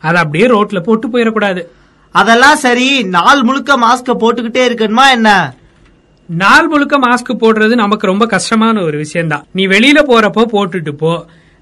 அதை 0.00 0.22
அப்படியே 0.22 0.48
ரோட்ல 0.48 0.80
போட்டு 0.80 1.08
போயிடக்கூடாது. 1.08 1.62
அதெல்லாம் 2.20 2.56
சரி 2.56 2.88
நாள் 3.16 3.42
முழுக்க 3.42 3.72
மாஸ்க 3.76 4.14
போட்டுக்கிட்டே 4.22 4.62
இருக்கணுமா 4.68 5.04
என்ன? 5.12 5.30
நாள் 6.28 6.68
முழுக்க 6.68 6.96
மாஸ்க் 6.98 7.32
போடுறது 7.42 7.74
நமக்கு 7.74 8.06
ரொம்ப 8.06 8.24
கஷ்டமான 8.26 8.82
ஒரு 8.82 8.96
விஷயம்தான். 8.98 9.44
நீ 9.52 9.64
வெளியில 9.66 10.00
போறப்போ 10.10 10.44
போட்டுட்டு 10.54 10.94
போ 11.02 11.12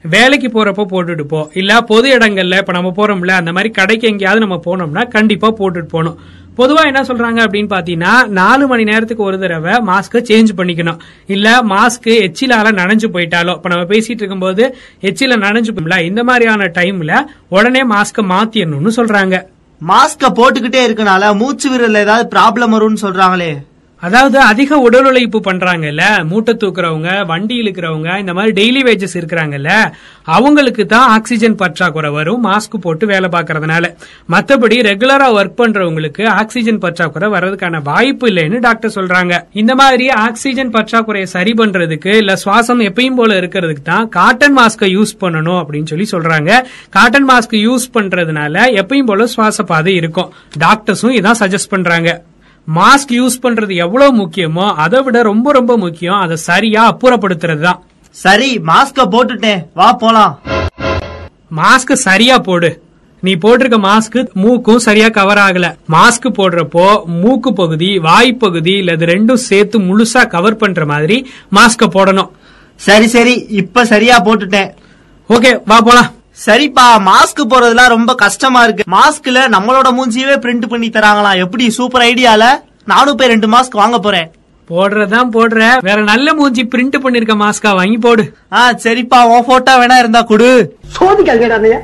வேலைக்கு 0.05 0.49
போறப்போ 0.49 0.85
போட்டுட்டு 0.93 1.25
போ 1.25 1.41
இல்ல 1.55 1.81
பொது 1.81 2.07
இடங்கள்ல 2.17 2.57
இப்ப 2.59 2.73
நம்ம 2.73 2.93
போறோம்ல 2.97 3.35
அந்த 3.41 3.53
மாதிரி 3.53 3.71
கடைக்கு 3.71 4.07
எங்கேயாவது 4.09 4.43
நம்ம 4.45 4.57
போனோம்னா 4.67 5.03
கண்டிப்பா 5.09 5.49
போட்டுட்டு 5.61 5.91
போகணும். 5.95 6.19
பொதுவா 6.59 6.83
என்ன 6.87 7.01
சொல்றாங்க 7.03 7.39
அப்படின்னு 7.45 7.71
பாத்தீங்கன்னா 7.73 8.13
நாலு 8.41 8.65
மணி 8.67 8.85
நேரத்துக்கு 8.85 9.23
ஒரு 9.23 9.39
தடவை 9.39 9.73
மாஸ்க 9.89 10.21
சேஞ்ச் 10.29 10.51
பண்ணிக்கணும். 10.59 11.01
இல்ல 11.27 11.49
மாஸ்க் 11.73 12.11
எச்சிலால 12.27 12.73
நனைஞ்சு 12.81 13.09
போயிட்டாலோ 13.15 13.55
இப்ப 13.59 13.69
நம்ம 13.69 13.87
பேசிட்டு 13.95 14.23
இருக்கும்போது 14.23 14.67
எச்சில 15.09 15.39
நனைஞ்சு 15.47 15.73
போயிம்ல 15.73 15.99
இந்த 16.11 16.25
மாதிரியான 16.25 16.71
டைம்ல 16.79 17.15
உடனே 17.49 17.83
மாஸ்க 17.95 18.27
மாத்திடணும்னு 18.33 18.93
சொல்றாங்க. 19.01 19.37
மாஸ்க 19.81 20.29
போட்டுக்கிட்டே 20.39 20.83
இருக்கனால 20.87 21.37
மூச்சு 21.37 21.69
விரல் 21.71 22.01
ஏதாவது 22.03 22.25
ப்ராப்ளம் 22.35 22.75
வரும்னு 22.75 23.05
சொல்றாங்களே. 23.05 23.53
அதாவது 24.07 24.39
அதிக 24.51 24.79
உடல் 24.87 25.07
உழைப்பு 25.11 25.39
பண்றாங்கல்ல 25.47 26.03
மூட்டை 26.31 26.53
தூக்குறவங்க 26.55 27.11
வண்டி 27.27 27.55
இழுக்கிறவங்க 27.63 28.19
இந்த 28.23 28.33
மாதிரி 28.33 28.53
டெய்லி 28.61 28.81
வேஜஸ் 28.89 29.17
இருக்கிறாங்கல்ல 29.21 29.71
அவங்களுக்கு 30.37 30.87
தான் 30.87 31.09
ஆக்சிஜன் 31.09 31.57
பற்றாக்குறை 31.63 32.11
வரும் 32.11 32.43
மாஸ்க் 32.47 32.77
போட்டு 32.81 33.07
வேலை 33.07 33.29
பார்க்கறதுனால. 33.29 33.85
மத்தபடி 34.35 34.77
ரெகுலரா 34.89 35.29
ஒர்க் 35.39 35.57
பண்றவங்களுக்கு 35.61 36.25
ஆக்சிஜன் 36.41 36.79
பற்றாக்குறை 36.79 37.29
வர்றதுக்கான 37.35 37.83
வாய்ப்பு 37.83 38.27
இல்லைன்னு 38.31 38.59
டாக்டர் 38.59 38.95
சொல்றாங்க. 38.99 39.33
இந்த 39.53 39.75
மாதிரி 39.75 40.09
ஆக்சிஜன் 40.27 40.75
பற்றாக்குறையை 40.77 41.29
சரி 41.37 41.55
பண்றதுக்கு 41.63 42.13
இல்ல 42.23 42.35
சுவாசம் 42.45 42.85
எப்பயும் 42.91 43.19
போல 43.21 43.41
இருக்கிறதுக்கு 43.41 43.85
தான் 43.85 44.09
காட்டன் 44.09 44.59
மாஸ்கை 44.59 44.91
யூஸ் 44.99 45.15
பண்ணணும் 45.21 45.61
அப்படின்னு 45.63 45.91
சொல்லி 45.95 46.09
சொல்றாங்க. 46.15 46.51
காட்டன் 46.91 47.29
மாஸ்க் 47.29 47.57
யூஸ் 47.69 47.89
பண்றதுனால 47.99 48.67
எப்பயும் 48.83 49.11
போல 49.13 49.27
சுவாச 49.27 49.63
பாதை 49.73 49.95
இருக்கும். 50.03 50.33
டாக்டர்ஸும் 50.67 51.19
இதான் 51.21 51.41
சஜஸ்ட் 51.45 51.75
பண்றாங்க. 51.77 52.11
மாஸ்க் 52.69 53.11
யூஸ் 53.21 53.43
பண்றது 53.45 53.75
எவ்வளவு 53.85 54.13
முக்கியமோ 54.21 54.67
அதை 54.85 55.01
விட 55.07 55.19
ரொம்ப 55.29 55.49
ரொம்ப 55.57 55.73
முக்கியம். 55.83 56.21
அதை 56.25 56.37
சரியா 56.49 56.83
அப்புறப்படுத்துறது 56.93 57.63
தான் 57.69 57.81
சரி 58.17 58.49
மாஸ்க 58.71 59.07
போட்டுட்டேன் 59.15 59.61
வா 59.81 59.89
போலாம். 60.03 60.33
மாஸ்க் 61.61 61.93
சரியா 62.07 62.37
போடு. 62.49 62.71
நீ 63.23 63.33
போட்டிருக்க 63.43 63.79
மாஸ்க் 63.89 64.19
மூக்கும் 64.43 64.85
சரியா 64.87 65.09
கவர் 65.19 65.41
ஆகல. 65.45 65.67
மாஸ்க் 65.95 66.27
போடுறப்போ 66.39 66.87
மூக்கு 67.21 67.53
பகுதி 67.61 67.91
வாய் 68.09 68.33
பகுதி 68.45 68.75
இல்ல 68.81 68.97
இது 68.99 69.07
ரெண்டும் 69.15 69.45
சேர்த்து 69.49 69.79
முழுசா 69.89 70.23
கவர் 70.35 70.61
பண்ற 70.63 70.85
மாதிரி 70.93 71.17
மாஸ்க 71.59 71.89
போடணும். 71.97 72.31
சரி 72.81 73.07
சரி 73.17 73.35
இப்ப 73.61 73.85
சரியா 73.93 74.19
போட்டுட்டேன். 74.27 74.71
ஓகே 75.31 75.53
வா 75.73 75.79
போலாம். 75.89 76.11
சரிப்பா 76.39 76.99
மாஸ்க் 77.09 77.41
போடுறதுலாம் 77.51 77.87
ரொம்ப 77.87 78.15
கஷ்டமா 78.15 78.63
இருக்கு. 78.65 78.85
மாஸ்க்ல 78.91 79.49
நம்மளோட 79.49 79.89
மூஞ்சியவே 79.93 80.37
பிரிண்ட் 80.37 80.67
பண்ணி 80.69 80.89
தராங்களாம். 80.89 81.37
எப்படி 81.37 81.71
சூப்பர் 81.71 82.03
ஐடியால 82.03 82.45
நானும் 82.85 83.17
போய் 83.17 83.29
ரெண்டு 83.29 83.49
மாஸ்க் 83.49 83.73
வாங்க 83.73 83.99
போறேன். 83.99 84.29
போடுறதான் 84.71 85.31
போடுற 85.31 85.63
வேற 85.81 86.03
நல்ல 86.03 86.35
மூஞ்சி 86.35 86.63
பிரிண்ட் 86.65 86.97
பண்ணிருக்க 87.01 87.35
மாஸ்கா 87.35 87.71
வாங்கி 87.75 87.99
போடு. 87.99 88.23
ஆ 88.53 88.73
சரிப்பா 88.77 89.25
உன் 89.25 89.45
போட்டோ 89.45 89.73
வேணா 89.79 89.99
இருந்தா 89.99 90.23
கொடு. 90.23 90.51
சோதிக்காதீங்க 90.99 91.81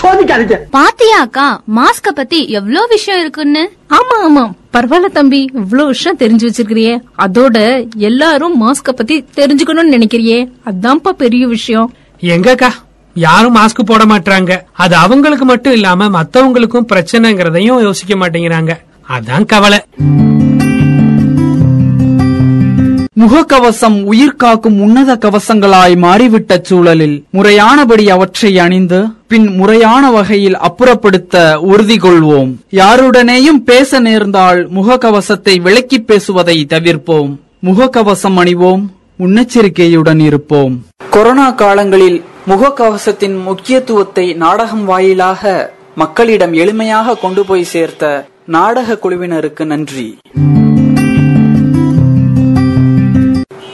சோதிக்காதீங்க. 0.00 0.56
பாத்தியா 0.70 1.16
அக்கா? 1.20 1.60
மாஸ்க 1.68 2.12
பத்தி 2.12 2.38
எவ்ளோ 2.52 2.86
விஷயம் 2.86 3.20
இருக்குன்னு? 3.20 3.62
ஆமா 3.88 4.16
ஆமா. 4.24 4.44
பரவாயில்ல 4.74 5.08
தம்பி. 5.08 5.40
இவ்ளோ 5.54 5.84
விஷயம் 5.84 6.16
தெரிஞ்சு 6.16 6.46
வச்சிருக்கிறியே. 6.48 6.94
அதோட 7.18 7.56
எல்லாரும் 7.96 8.56
மாஸ்க 8.56 8.92
பத்தி 8.92 9.24
தெரிஞ்சுக்கணும்னு 9.34 9.94
நினைக்கிறியே. 9.96 10.38
அதான்ப்பா 10.66 11.10
பெரிய 11.12 11.46
விஷயம். 11.46 11.90
எங்கக்கா? 12.22 12.70
யாரும் 13.14 13.56
மாஸ்க் 13.56 13.82
போட 13.84 14.04
மாட்டாங்க 14.04 14.60
அது 14.72 14.96
அவங்களுக்கு 14.96 15.44
மட்டும் 15.44 15.72
இல்லாம 15.72 16.22
மத்தவங்களுக்கும் 16.22 16.86
பிரச்சனைங்கிறதையும் 16.92 17.82
யோசிக்க 17.82 18.14
மாட்டேங்கிறாங்க. 18.14 18.78
அதான் 19.08 19.44
கவலை. 19.44 19.84
முகக்கவசம் 23.20 24.02
உயிர் 24.02 24.36
காக்கும் 24.36 24.80
உன்னத 24.80 25.18
கவசங்களாய் 25.20 25.96
மாறிவிட்ட 25.96 26.60
சூழலில் 26.62 27.24
முறையானபடி 27.30 28.10
அவற்றை 28.10 28.58
அணிந்து 28.58 29.06
பின் 29.28 29.56
முறையான 29.56 30.10
வகையில் 30.10 30.58
அப்புறப்படுத்த 30.58 31.54
உறுதி 31.54 31.96
கொள்வோம். 31.96 32.54
யாருடனேயும் 32.70 33.62
பேச 33.64 34.00
நேர்ந்தால் 34.00 34.70
முகக்கவசத்தை 34.70 35.60
விலக்கி 35.60 36.00
பேசுவதை 36.00 36.66
தவிர்ப்போம். 36.68 37.36
முகக்கவசம் 37.66 38.36
அணிவோம். 38.36 38.82
முன்னெச்சரிக்கையுடன் 39.18 40.20
இருப்போம். 40.20 40.86
கொரோனா 41.10 41.50
காலங்களில் 41.50 42.24
முகக்கவசத்தின் 42.48 43.42
முக்கியத்துவத்தை 43.42 44.32
நாடகம் 44.32 44.84
வாயிலாக 44.84 45.72
மக்களிடம் 45.94 46.52
எளிமையாக 46.52 47.20
கொண்டு 47.20 47.44
போய் 47.44 47.64
சேர்த்த 47.64 48.26
நாடக 48.46 48.98
குழுவினருக்கு 49.02 49.64
நன்றி. 49.64 50.18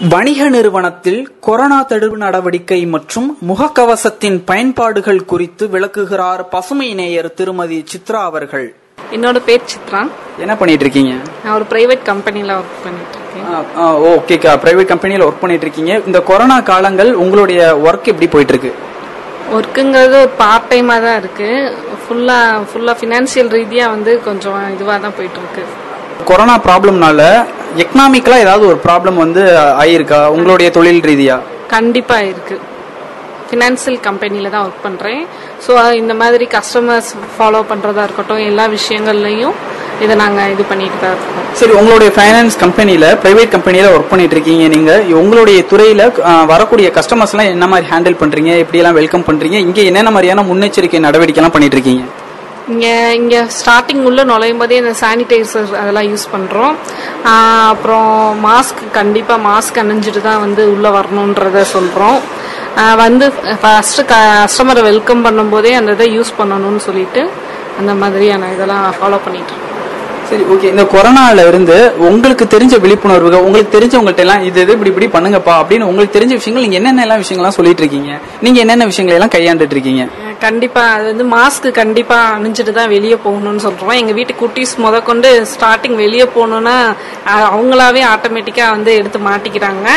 வணிக 0.08 0.48
நிறுவனத்தில் 0.48 1.38
கொரோனா 1.40 1.82
தடுப்பு 1.82 2.16
நடவடிக்கை 2.16 2.86
மற்றும் 2.86 3.36
முகக்கவசத்தின் 3.48 4.42
பயன்பாடுகள் 4.44 5.24
குறித்து 5.24 5.68
விளக்குகிறார் 5.68 6.48
பசுமை 6.48 6.94
நேயர் 6.94 7.34
திருமதி 7.34 7.84
சித்ரா 7.92 8.12
அவர்கள். 8.12 8.74
என்னோட 9.12 9.38
பேர் 9.38 9.60
சித்ரா. 9.60 10.08
என்ன 10.38 10.56
பண்ணிட்டு 10.56 10.84
இருக்கீங்க? 10.84 11.14
நான் 11.44 11.54
ஒரு 11.54 11.64
பிரைவேட் 11.70 12.02
கம்பெனில 12.02 12.58
ஒர்க் 12.58 12.84
பண்ணிட்டு 12.84 13.17
ஓகேக்கா 14.12 14.52
பிரைவேட் 14.62 14.90
கம்பெனியில் 14.92 15.24
ஒர்க் 15.26 15.42
பண்ணிட்டு 15.42 15.64
இருக்கீங்க. 15.66 15.92
இந்த 16.08 16.18
கொரோனா 16.30 16.56
காலங்கள் 16.70 17.10
உங்களுடைய 17.22 17.60
ஒர்க் 17.88 18.10
எப்படி 18.12 18.28
போயிட்டு 18.34 18.54
இருக்கு 18.54 18.72
ஒர்க்குங்கிறது 19.56 20.16
ஒரு 20.24 20.32
பார்ட் 20.40 20.66
டைமாக 20.70 21.04
தான் 21.06 21.18
இருக்கு. 21.22 21.48
ஃபுல்லா 22.02 22.38
ஃபுல்லா 22.70 22.92
ஃபினான்சியல் 23.00 23.50
ரீதியா 23.58 23.84
வந்து 23.94 24.12
கொஞ்சம் 24.26 24.58
இதுவாக 24.74 24.98
தான் 25.04 25.16
போயிட்டு 25.18 25.40
இருக்கு 25.42 25.64
கொரோனா 26.30 26.56
ப்ராப்ளம்னால 26.66 27.20
எக்கனாமிக்கலா 27.82 28.38
ஏதாவது 28.44 28.64
ஒரு 28.70 28.78
ப்ராப்ளம் 28.86 29.22
வந்து 29.24 29.42
ஆயிருக்கா? 29.82 30.20
உங்களுடைய 30.34 30.68
தொழில் 30.76 31.06
ரீதியா? 31.10 31.36
கண்டிப்பா 31.74 32.18
இருக்கு. 32.30 32.56
ஃபினான்சியல் 33.48 33.98
கம்பெனில 34.06 34.50
தான் 34.54 34.64
ஒர்க் 34.68 34.84
பண்றேன். 34.86 35.22
ஸோ 35.64 35.72
இந்த 36.02 36.14
மாதிரி 36.22 36.46
கஸ்டமர்ஸ் 36.56 37.10
ஃபாலோ 37.34 37.60
பண்றதா 37.70 38.02
இருக்கட்டும் 38.06 38.46
எல்லா 38.50 38.64
விஷயங்கள்லையும் 38.76 39.56
இதை 40.00 40.16
நாங்க 40.16 40.48
இது 40.48 40.62
பண்ணிட்டு 40.62 40.98
தான் 41.00 41.14
இருக்கோம். 41.14 41.46
சரி 41.52 41.72
உங்களுடைய 41.72 42.10
ஃபைனான்ஸ் 42.16 42.58
கம்பெனில 42.58 43.18
பிரைவேட் 43.22 43.48
கம்பெனில 43.48 43.90
ஒர்க் 43.94 44.10
பண்ணிட்டு 44.10 44.34
இருக்கீங்க 44.34 44.68
நீங்க. 44.68 44.92
உங்களுடைய 45.14 45.64
துறையில 45.70 46.02
வரக்கூடிய 46.46 46.90
கஸ்டமர்ஸ் 46.90 47.34
எல்லாம் 47.34 47.50
என்ன 47.50 47.66
மாதிரி 47.66 47.90
ஹேண்டில் 47.90 48.20
பண்றீங்க? 48.22 48.56
எப்படி 48.56 48.78
எல்லாம் 48.78 48.94
வெல்கம் 48.94 49.24
பண்றீங்க? 49.24 49.54
இங்க 49.58 49.80
என்னென்ன 49.82 50.10
மாதிரியான 50.10 50.42
முன்னெச்சரிக்கை 50.42 51.00
நடவடிக்கை 51.00 51.40
எல்லாம் 51.42 51.52
பண்ணிட்டு 51.52 51.76
இருக்கீங்க 51.76 52.04
இங்க 52.68 52.86
இங்க 53.12 53.46
ஸ்டார்டிங் 53.58 54.02
உள்ள 54.04 54.24
நுழையும் 54.24 54.58
போதே 54.58 54.76
இந்த 54.76 54.94
சானிடைசர் 55.00 55.74
அதெல்லாம் 55.74 56.08
யூஸ் 56.08 56.26
பண்றோம். 56.32 56.74
ஆஹ் 57.24 57.68
அப்புறம் 57.68 58.10
மாஸ்க் 58.46 58.90
கண்டிப்பா 58.92 59.36
மாஸ்க் 59.46 59.82
அணிஞ்சிட்டு 59.82 60.20
தான் 60.20 60.40
வந்து 60.40 60.72
உள்ள 60.72 60.90
வரணுன்றத 60.90 61.64
சொல்றோம். 61.74 62.18
ஆஹ் 62.76 62.96
வந்து 62.96 63.32
ஃபர்ஸ்ட் 63.60 64.00
கஸ்டமரை 64.12 64.82
வெல்கம் 64.82 65.24
பண்ணும்போதே 65.24 65.72
அந்த 65.72 65.92
இதை 65.92 66.18
யூஸ் 66.18 66.38
பண்ணணும்னு 66.38 66.76
சொல்லிட்டு 66.76 67.22
அந்த 67.78 67.94
மாதிரியான 67.94 68.52
இதெல்லாம் 68.52 68.94
ஃபாலோ 69.00 69.18
பண்ணிட்டு 69.24 69.56
சரி 70.28 70.44
ஓகே 70.54 70.68
இந்த 70.72 70.84
கொரோனால 70.92 71.44
இருந்து 71.50 71.76
உங்களுக்கு 72.08 72.44
தெரிஞ்ச 72.54 72.74
விழிப்புணர்வுகள் 72.84 73.44
உங்களுக்கு 73.46 73.74
தெரிஞ்சவங்கள்ட்ட 73.76 74.24
எல்லாம் 74.24 74.42
இது 74.48 74.60
இது 74.60 74.72
இப்படி 74.72 74.90
இப்படி 74.92 75.08
பண்ணுங்கப்பா 75.14 75.54
அப்படின்னு 75.60 75.88
உங்களுக்கு 75.90 76.16
தெரிஞ்ச 76.16 76.32
விஷயங்கள் 76.38 76.64
நீங்க 76.64 76.76
என்னென்ன 76.76 77.04
எல்லாம் 77.06 77.20
விஷயங்கள்லாம் 77.22 77.56
சொல்லிட்டு 77.58 77.82
இருக்கீங்க? 77.82 78.10
நீங்க 78.44 78.58
என்னென்ன 78.60 78.86
விஷயங்களை 78.90 79.16
எல்லாம் 79.18 79.34
கையாண்டுட்டு 79.36 79.76
இருக்கீங்க? 79.76 80.04
கண்டிப்பா. 80.46 80.82
அது 80.96 81.04
வந்து 81.12 81.24
மாஸ்க் 81.36 81.68
கண்டிப்பா 81.80 82.18
அணிஞ்சிட்டு 82.36 82.72
தான் 82.72 82.92
வெளியே 82.96 83.16
போகணும்னு 83.26 83.64
சொல்றோம். 83.66 83.94
எங்க 83.94 84.12
வீட்டு 84.12 84.34
குட்டீஸ் 84.42 84.74
முதற்கொண்டு 84.86 85.30
ஸ்டார்டிங் 85.54 85.96
வெளியே 86.04 86.26
போகணும்னா 86.36 86.76
அவங்களாவே 87.48 88.02
ஆட்டோமேட்டிக்கா 88.14 88.66
வந்து 88.76 88.92
எடுத்து 88.94 89.18
மாட்டிக்கிறாங்க. 89.18 89.88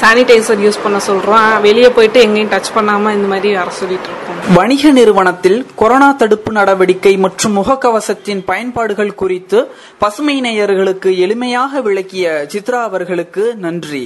சானிடைசர் 0.00 0.62
யூஸ் 0.64 0.82
பண்ண 0.82 1.00
சொல்றோம் 1.06 1.60
வெளியே 1.60 1.88
போயிட்டு 1.88 2.20
எங்கேயும் 2.20 2.50
டச் 2.50 2.74
பண்ணாம 2.74 3.12
இந்த 3.12 3.26
மாதிரி 3.26 3.54
வர 3.54 3.70
சொல்லிட்டு 3.72 4.08
இருக்கோம் 4.10 4.40
வணிக 4.56 4.90
நிறுவனத்தில் 4.90 5.66
கொரோனா 5.74 6.12
தடுப்பு 6.14 6.52
நடவடிக்கை 6.52 7.16
மற்றும் 7.16 7.56
முகக்கவசத்தின் 7.58 8.44
பயன்பாடுகள் 8.44 9.14
குறித்து 9.14 9.60
பசுமை 9.98 10.40
நேயர்களுக்கு 10.40 11.10
எளிமையாக 11.26 11.82
விளக்கிய 11.82 12.46
சித்ரா 12.54 12.82
அவர்களுக்கு 12.82 13.44
நன்றி. 13.58 14.04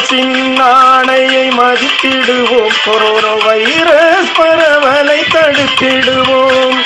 அரசின் 0.00 0.60
ஆணையை 0.60 1.46
மதித்திடுவோம் 1.56 2.76
கொரோனா 2.84 3.32
வைரஸ் 3.44 4.30
பரவலை 4.36 5.18
தடுத்திடுவோம். 5.34 6.78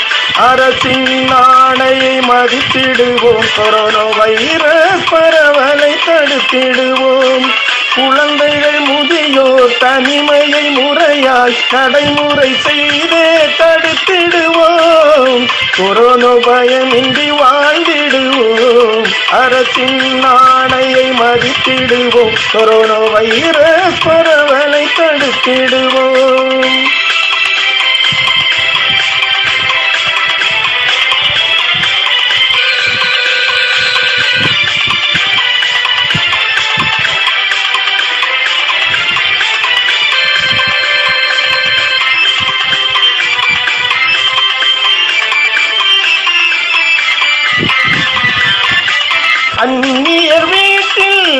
அரசின் 0.49 1.30
ஆணையை 1.33 2.16
மதித்திடுவோம் 2.30 3.47
கொரோனா 3.56 4.04
வைரஸ் 4.18 5.06
பரவலை 5.11 5.94
தடுத்திடுவோம். 6.06 7.47
குழந்தைகள் 7.95 8.79
முதியோர் 8.79 9.77
தனிமையை 9.81 10.77
முறையாய் 10.77 11.57
நடைமுறை 11.71 12.55
செய்தே 12.55 13.37
தடுத்திடுவோம். 13.59 15.49
கொரோனா 15.77 16.33
பயமின்றி 16.35 17.31
வாழ்ந்திடுவோம். 17.31 19.05
அரசின் 19.31 20.25
ஆணையை 20.25 21.13
மதித்திடுவோம். 21.21 22.35
கொரோனா 22.53 22.99
வைரஸ் 22.99 23.99
பரவலை 24.05 24.87
தடுத்திடுவோம். 24.97 26.83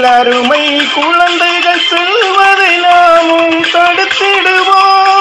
அருமை 0.05 0.65
குழந்தைகள் 0.95 1.83
செல்வதை 1.89 2.77
நாமும் 2.77 3.65
தடுத்திடுவோம். 3.73 5.13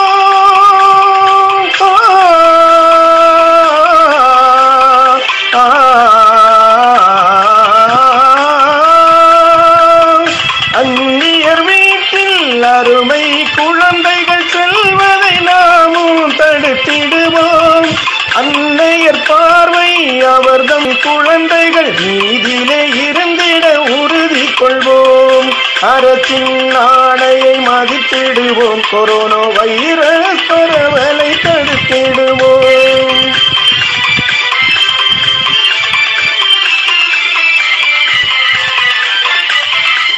அரசின் 26.34 26.76
ஆணையை 26.76 27.68
மதித்திடுவோம். 27.68 28.84
கொரோனா 28.92 29.36
வைரஸ் 29.36 30.48
பரவலை 30.48 31.30
தடுத்திடுவோம். 31.30 33.34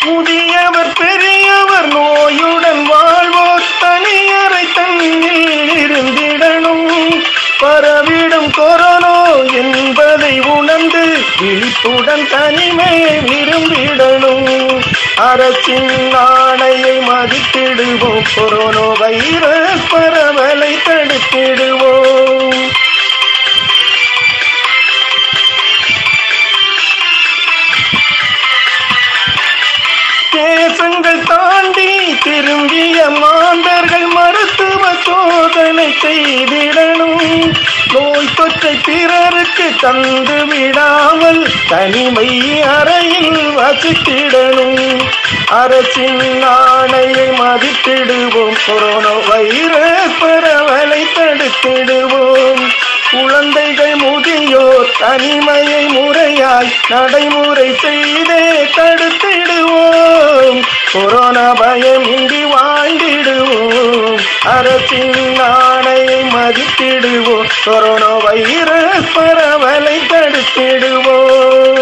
முதியவர் 0.06 0.94
பெரியவர் 0.94 1.88
நோயுடன் 1.88 2.86
வாழ்வோர் 2.86 3.70
தனியறை 3.82 4.66
தன்னில் 4.76 5.84
இருந்திடணும். 5.84 7.24
பரவிடும் 7.60 8.56
கொரோனா 8.56 8.95
என்பதை 9.60 10.40
உணர்ந்து 10.40 11.04
விழிப்புடன் 11.40 12.28
தனிமையை 12.32 13.16
விரும்பிடணும் 13.30 14.50
அரசின் 15.30 15.92
ஆணையை 16.24 16.96
மதித்திடுவோம் 17.10 18.28
கொரோனா 18.36 18.88
வைரஸ் 19.00 19.88
பரவலை 19.92 20.74
தடுத்திடுவோம். 20.88 22.74
தேசங்கள் 30.32 31.24
தாண்டி 31.24 31.92
திரும்பிய 32.24 32.98
மாந்தர்கள் 33.22 34.08
மருத்துவ 34.16 34.84
சோதனை 35.06 35.88
செய்திடணும். 36.02 37.56
நோய் 38.00 38.30
தொற்றை 38.38 38.74
பிறருக்கு 38.86 39.68
தந்து 39.82 40.46
விடாமல் 40.46 41.48
தனிமை 41.68 42.62
அறையில் 42.62 43.58
வசித்திடணும். 43.58 45.02
அரசின் 45.48 46.44
ஆணையை 46.44 47.28
மதித்திடுவோம் 47.42 48.58
கொரோனா 48.66 49.14
வைரஸ் 49.28 50.20
பரவலை 50.20 51.08
தடுத்திடுவோம். 51.16 52.64
குழந்தைகள் 53.12 53.96
முதியோர் 53.96 54.35
தனிமையை 55.00 55.86
முறையாய் 55.86 56.72
நடைமுறை 56.88 57.76
செய்தே 57.82 58.44
தடுத்திடுவோம். 58.78 60.62
கொரோனா 60.94 61.54
பயம் 61.54 62.08
இன்றி 62.08 62.44
வாழ்ந்திடுவோம். 62.44 64.20
அரசின் 64.44 65.40
ஆணையை 65.40 66.22
மதித்திடுவோம் 66.36 67.50
கொரோனா 67.66 68.18
வைரஸ் 68.18 69.14
பரவலை 69.14 70.00
தடுத்திடுவோம். 70.10 71.75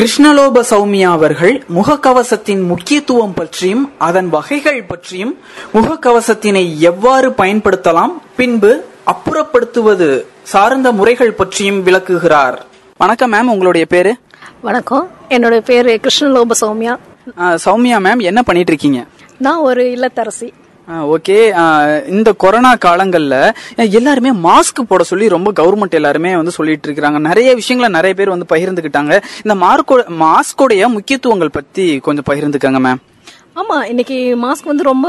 கிருஷ்ணலோப 0.00 0.62
சௌமியா 0.70 1.08
அவர்கள் 1.08 1.64
முகக்கவசத்தின் 1.74 2.66
முக்கியத்துவம் 2.66 3.34
பற்றியும் 3.34 3.92
அதன் 3.98 4.28
வகைகள் 4.28 4.82
பற்றியும் 4.82 5.38
முகக்கவசத்தினை 5.74 6.76
எவ்வாறு 6.76 7.30
பயன்படுத்தலாம் 7.30 8.12
பின்பு 8.36 8.84
அப்புறப்படுத்துவது 9.06 10.24
சார்ந்த 10.42 10.92
முறைகள் 10.92 11.32
பற்றியும் 11.32 11.82
விளக்குகிறார். 11.82 12.64
வணக்கம் 12.98 13.32
மேம் 13.32 13.46
உங்களுடைய 13.46 13.86
பேரு? 13.86 14.16
வணக்கம். 14.60 15.10
என்னோட 15.28 15.60
பேர் 15.60 15.86
கிருஷ்ணலோப 15.86 16.50
சௌமியா. 16.60 16.96
சௌமியா 17.38 17.98
மேம் 18.06 18.18
என்ன 18.18 18.42
பண்ணிட்டு 18.42 18.72
இருக்கீங்க? 18.72 19.04
நான் 19.38 19.56
ஒரு 19.56 19.84
இல்லத்தரசி. 19.84 20.52
ஓகே 20.90 21.36
இந்த 22.08 22.32
கொரோனா 22.32 22.74
காலங்கள்ல 22.74 23.52
எல்லாருமே 23.76 24.30
மாஸ்க் 24.30 24.82
போட 24.88 25.02
சொல்லி 25.02 25.28
ரொம்ப 25.28 25.52
கவர்மெண்ட் 25.52 25.90
எல்லாருமே 25.90 26.36
வந்து 26.36 26.50
சொல்லிட்டு 26.50 26.88
இருக்காங்க 26.88 27.18
நிறைய 27.18 27.54
விஷயங்களை 27.54 27.92
நிறைய 27.94 28.14
பேர் 28.14 28.28
வந்து 28.28 28.56
பகிர்ந்துக்கிட்டாங்க 28.56 29.22
இந்த 29.44 29.54
மார்க்கோ 29.54 29.96
மாஸ்கோடைய 30.20 30.88
முக்கியத்துவங்கள் 30.88 31.50
பத்தி 31.50 31.98
கொஞ்சம் 31.98 32.24
பகிர்ந்துக்கங்க 32.30 32.80
மேம் 32.80 33.00
ஆமா 33.54 33.84
இன்னைக்கு 33.84 34.14
மாஸ்க் 34.14 34.64
வந்து 34.64 34.82
ரொம்ப 34.82 35.08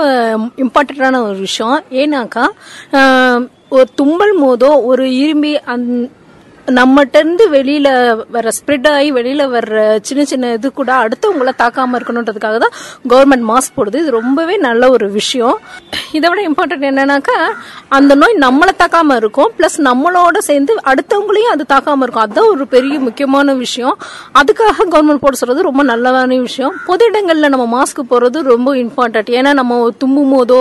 இம்பார்ட்டன்டான 0.57 1.21
ஒரு 1.21 1.35
விஷயம். 1.35 1.83
ஏன்னாக்கா 1.91 2.43
ஒரு 3.69 3.87
தும்மல் 3.95 4.41
மோதோ 4.41 4.83
ஒரு 4.83 5.15
இரும்பி 5.15 5.57
அந் 5.57 5.85
நம்மகிட்ட 6.79 7.17
இருந்து 7.21 7.45
வெளியில 7.55 7.87
வர 8.35 8.51
ஸ்ப்ரெட் 8.57 8.87
ஆகி 8.91 9.09
வெளியில 9.17 9.43
வர்ற 9.55 9.77
சின்ன 10.07 10.23
சின்ன 10.31 10.51
இது 10.57 10.67
கூட 10.79 10.91
அடுத்தவங்கள 11.03 11.51
தாக்காம 11.61 11.97
இருக்கணுன்றதுக்காக 11.99 12.57
தான் 12.65 12.75
கவர்மெண்ட் 13.13 13.45
மாஸ்க் 13.51 13.75
போடுது. 13.77 14.01
இது 14.03 14.11
ரொம்பவே 14.19 14.55
நல்ல 14.67 14.89
ஒரு 14.95 15.07
விஷயம். 15.19 15.57
இதை 16.17 16.25
விட 16.29 16.41
இம்பார்ட்டன்ட் 16.49 16.85
என்னன்னாக்கா 16.91 17.37
அந்த 17.97 18.15
நோய் 18.21 18.35
நம்மளை 18.45 18.73
தாக்காம 18.83 19.15
இருக்கும். 19.21 19.49
பிளஸ் 19.57 19.77
நம்மளோட 19.89 20.37
சேர்ந்து 20.49 20.75
அடுத்தவங்களையும் 20.91 21.53
அது 21.53 21.65
தாக்காம 21.73 22.01
இருக்கும். 22.05 22.25
அதுதான் 22.25 22.49
ஒரு 22.53 22.67
பெரிய 22.75 22.99
முக்கியமான 23.07 23.53
விஷயம். 23.63 23.95
அதுக்காக 24.41 24.87
கவர்மெண்ட் 24.93 25.23
போட 25.25 25.35
சொல்றது 25.41 25.67
ரொம்ப 25.69 25.83
நல்லதான 25.91 26.39
விஷயம். 26.47 26.73
பொது 26.89 27.09
இடங்கள்ல 27.11 27.49
நம்ம 27.55 27.67
மாஸ்க் 27.77 28.01
போடுறது 28.11 28.41
ரொம்ப 28.53 28.75
இம்பார்ட்டன்ட் 28.75 29.31
ஏன்னா 29.39 29.53
நம்ம 29.61 29.79
தும்பும் 30.03 30.33
போதோ 30.35 30.59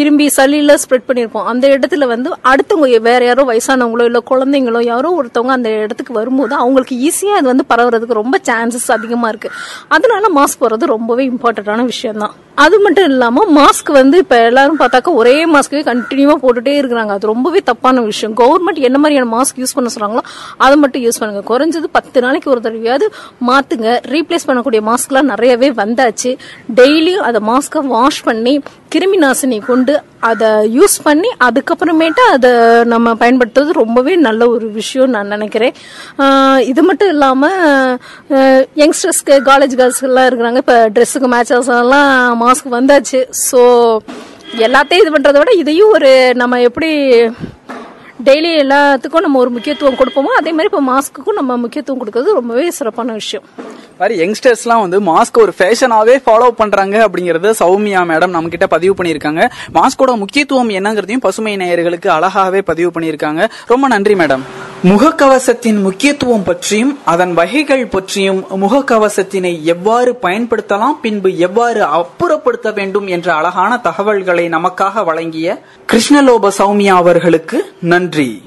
இரும்பி 0.00 0.26
சளியில 0.36 0.74
ஸ்ப்ரெட் 0.82 1.08
பண்ணியிருப்போம். 1.08 1.48
அந்த 1.52 1.64
இடத்துல 1.76 2.06
வந்து 2.14 2.30
அடுத்தவங்க 2.52 3.00
வேற 3.08 3.24
யாரோ 3.24 3.42
வயசானவங்களோ 3.52 4.04
இல்லை 4.10 4.22
குழந்தைங்களோ 4.30 4.82
யாரோ 4.92 5.08
ஒருத்தவங்க 5.18 5.49
அந்த 5.56 5.70
இடத்துக்கு 5.84 6.12
வரும்போது 6.12 6.54
அவங்களுக்கு 6.54 6.96
ஈஸியாக 7.08 7.38
அது 7.40 7.48
வந்து 7.52 7.66
பரவுறதுக்கு 7.72 8.20
ரொம்ப 8.20 8.38
சான்சஸ் 8.48 8.88
அதிகமாக 8.96 9.32
இருக்குது 9.32 9.56
அதனால 9.96 10.30
மாஸ்க் 10.38 10.62
போடுறது 10.62 10.92
ரொம்பவே 10.96 11.24
இம்பார்ட்டண்ட்டான 11.32 11.84
விஷயம் 11.92 12.22
தான் 12.24 12.36
அது 12.64 12.76
மட்டும் 12.84 13.06
இல்லாமல் 13.10 13.50
மாஸ்க் 13.58 13.90
வந்து 13.98 14.16
இப்போ 14.22 14.36
எல்லாரும் 14.48 14.78
பார்த்தாக்கா 14.80 15.10
ஒரே 15.20 15.34
மாஸ்க்கே 15.52 15.82
கண்டினியூவாக 15.90 16.38
போட்டுகிட்டே 16.42 16.74
இருக்கிறாங்க. 16.80 17.12
அது 17.16 17.30
ரொம்பவே 17.32 17.60
தப்பான 17.70 18.00
விஷயம். 18.08 18.34
கவர்மெண்ட் 18.40 18.80
என்ன 18.88 18.98
மாதிரியான 18.98 19.30
மாஸ்க் 19.36 19.60
யூஸ் 19.62 19.74
பண்ண 19.76 19.90
சொல்கிறாங்களோ 19.94 20.22
அதை 20.64 20.76
மட்டும் 20.82 21.04
யூஸ் 21.04 21.20
பண்ணுங்கள் 21.20 21.48
குறைஞ்சது 21.52 21.88
பத்து 21.96 22.20
நாளைக்கு 22.24 22.50
ஒரு 22.54 22.60
தடவையாவது 22.66 23.08
மாற்றுங்க 23.48 23.96
ரீப்ளேஸ் 24.14 24.46
பண்ணக்கூடிய 24.48 24.82
மாஸ்க்லாம் 24.90 25.30
நிறையவே 25.32 25.70
வந்தாச்சு. 25.82 26.32
டெய்லியும் 26.80 27.26
அதை 27.30 27.40
மாஸ்க்கை 27.50 27.82
வாஷ் 27.96 28.22
பண்ணி 28.28 28.54
கிருமி 28.94 29.20
நாசினி 29.26 29.60
கொண்டு 29.70 29.94
அதை 30.28 30.48
யூஸ் 30.76 30.96
பண்ணி 31.06 31.28
அதுக்கப்புறமேட்டு 31.46 32.22
அதை 32.34 32.50
நம்ம 32.92 33.12
பயன்படுத்துறது 33.22 33.72
ரொம்பவே 33.82 34.14
நல்ல 34.26 34.48
ஒரு 34.54 34.66
விஷயம் 34.78 35.14
நான் 35.16 35.32
நினைக்கிறேன். 35.34 35.74
இது 36.70 36.82
மட்டும் 36.88 37.12
இல்லாமல் 37.14 37.60
யங்ஸ்டர்ஸ்க்கு 38.82 39.36
காலேஜ் 39.50 39.76
கேர்ள்ஸ்லாம் 39.80 40.28
இருக்கிறாங்க. 40.30 40.60
இப்போ 40.64 40.76
ட்ரெஸ்ஸுக்கு 40.96 41.30
மேட்சஸ் 41.36 41.72
எல்லாம் 41.84 42.12
மாஸ்க் 42.42 42.76
வந்தாச்சு. 42.78 43.22
ஸோ 43.48 43.62
எல்லாத்தையும் 44.66 45.02
இது 45.04 45.14
பண்ணுறத 45.14 45.40
விட 45.40 45.52
இதையும் 45.62 45.94
ஒரு 45.96 46.12
நம்ம 46.42 46.60
எப்படி 46.68 46.92
டெய்லி 48.24 48.48
எல்லாத்துக்கும் 48.62 49.24
நம்ம 49.24 49.38
ஒரு 49.38 49.50
முக்கியத்துவம் 49.50 49.98
கொடுப்போமோ 50.00 50.32
அதே 50.38 50.50
மாதிரி 50.56 50.68
இப்போ 50.70 50.80
மாஸ்க்குக்கும் 50.88 51.38
நம்ம 51.38 51.56
முக்கியத்துவம் 51.56 52.00
கொடுக்கறது 52.00 52.32
ரொம்பவே 52.38 52.70
சிறப்பான 52.70 53.12
விஷயம். 53.12 53.44
மாதிரி 53.98 54.14
யங்ஸ்டர்ஸ்லாம் 54.20 54.82
வந்து 54.84 54.98
மாஸ்க் 55.00 55.40
ஒரு 55.44 55.52
ஃபேஷனாகவே 55.58 56.16
ஃபாலோ 56.26 56.48
பண்ணுறாங்க 56.60 56.96
அப்படிங்கறத 57.06 57.52
சௌமியா 57.60 58.02
மேடம் 58.10 58.34
நம்மக்கிட்ட 58.36 58.66
பதிவு 58.66 58.94
பண்ணியிருக்காங்க. 58.98 59.50
மாஸ்கோட 59.74 60.16
முக்கியத்துவம் 60.16 60.70
என்னங்கிறதையும் 60.78 61.24
பசுமை 61.26 61.56
நேயர்களுக்கு 61.56 62.10
அழகாகவே 62.18 62.62
பதிவு 62.62 62.90
பண்ணியிருக்காங்க. 62.94 63.50
ரொம்ப 63.66 63.88
நன்றி 63.88 64.14
மேடம் 64.14 64.44
முகக்கவசத்தின் 64.84 65.82
முக்கியத்துவம் 65.82 66.42
பற்றியும் 66.42 66.98
அதன் 67.04 67.34
வகைகள் 67.34 67.86
பற்றியும் 67.86 68.44
முகக்கவசத்தினை 68.50 69.62
எவ்வாறு 69.62 70.18
பயன்படுத்தலாம் 70.22 71.00
பின்பு 71.02 71.36
எவ்வாறு 71.36 71.84
அப்புறப்படுத்த 71.84 72.74
வேண்டும் 72.74 73.06
என்ற 73.06 73.34
அழகான 73.34 73.78
தகவல்களை 73.78 74.48
நமக்காக 74.48 75.04
வழங்கிய 75.04 75.62
கிருஷ்ணலோப 75.92 76.48
சௌமியா 76.58 76.94
அவர்களுக்கு 76.94 77.72
நன்றி. 77.80 78.42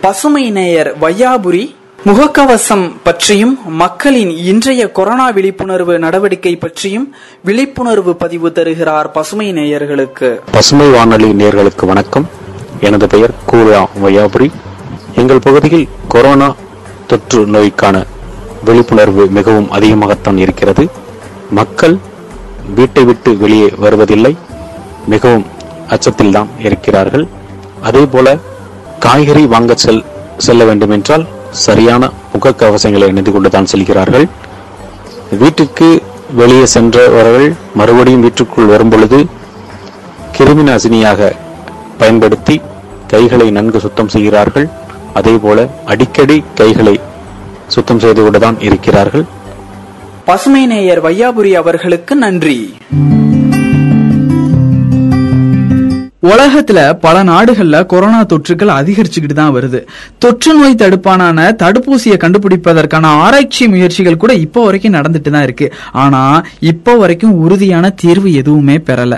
பசுமை 0.00 0.50
நேயர் 0.50 0.98
வையாபுரி 0.98 1.74
முகக்கவசம் 2.06 2.92
பற்றியும் 3.02 3.58
மக்களின் 3.66 4.30
இன்றைய 4.30 4.90
கொரோனா 4.90 5.30
விழிப்புணர்வு 5.30 5.98
நடவடிக்கை 5.98 6.56
பற்றியும் 6.56 7.14
விழிப்புணர்வு 7.44 8.16
பதிவு 8.16 8.52
தருகிறார் 8.52 9.10
பசுமை 9.10 9.52
நேயர்களுக்கு. 9.52 10.40
பசுமை 10.52 10.90
வானொலி 10.90 11.30
நேயர்களுக்கு 11.30 11.86
வணக்கம். 11.86 12.44
எனது 12.80 13.06
பெயர் 13.06 13.34
கூரா 13.52 13.86
வையாபுரி. 14.04 14.50
எங்கள் 15.14 15.38
பகுதியில் 15.38 15.88
கொரோனா 16.08 16.54
தொற்று 17.06 17.46
நோய்க்கான 17.46 18.04
விழிப்புணர்வு 18.64 19.26
மிகவும் 19.26 19.72
அதிகமாகத்தான் 19.72 20.36
இருக்கிறது. 20.36 20.90
மக்கள் 21.50 21.98
வீட்டை 22.74 23.04
விட்டு 23.04 23.36
வெளியே 23.36 23.68
வருவதில்லை. 23.76 24.36
மிகவும் 25.06 25.46
அச்சத்தில்தான் 25.88 26.48
இருக்கிறார்கள். 26.58 27.28
அதே 27.80 28.06
போல 28.06 28.36
காய்கறி 28.98 29.46
வாங்க 29.46 29.74
செல் 29.74 30.04
செல்ல 30.36 30.64
வேண்டும் 30.64 30.90
என்றால் 30.90 31.26
சரியான 31.50 32.10
முகக்கவசங்களை 32.32 33.08
அணிந்து 33.08 33.32
கொண்டுதான் 33.32 33.66
செல்கிறார்கள். 33.66 34.28
வீட்டிற்கு 35.38 36.02
வெளியே 36.34 36.66
சென்றவர்கள் 36.66 37.54
மறுபடியும் 37.74 38.20
வீட்டுக்குள் 38.20 38.66
வரும்பொழுது 38.66 39.26
கிருமி 40.38 40.64
நாசினியாக 40.68 41.32
பயன்படுத்தி 41.98 42.60
கைகளை 43.06 43.50
நன்கு 43.50 43.80
சுத்தம் 43.80 44.08
செய்கிறார்கள். 44.08 44.68
அதேபோல 45.14 45.68
அடிக்கடி 45.84 46.44
கைகளை 46.54 47.00
சுத்தம் 47.66 47.98
செய்து 47.98 48.22
கொண்டுதான் 48.22 48.60
இருக்கிறார்கள். 48.60 49.24
பசுமை 50.24 50.66
நேயர் 50.66 51.02
வையாபுரி 51.04 51.52
அவர்களுக்கு 51.52 52.14
நன்றி. 52.16 52.58
உலகத்துல 56.32 56.78
பல 57.00 57.16
நாடுகள்ல 57.24 57.86
கொரோனா 57.86 58.20
தொற்றுகள் 58.22 58.72
அதிகரிச்சுக்கிட்டு 58.78 59.36
தான் 59.40 59.54
வருது. 59.54 59.80
தொற்று 60.18 60.52
நோய் 60.54 60.80
தடுப்பான 60.80 61.44
தடுப்பூசியை 61.62 62.16
கண்டுபிடிப்பதற்கான 62.24 63.06
ஆராய்ச்சி 63.24 63.68
முயற்சிகள் 63.68 64.16
கூட 64.16 64.34
இப்போ 64.34 64.64
வரைக்கும் 64.64 64.94
நடந்துட்டு 64.94 65.30
தான் 65.30 65.42
இருக்கு. 65.42 65.72
ஆனா 65.92 66.42
இப்போ 66.60 66.94
வரைக்கும் 66.96 67.32
உறுதியான 67.32 67.90
தீர்வு 67.90 68.32
எதுவுமே 68.32 68.76
பெறல. 68.76 69.14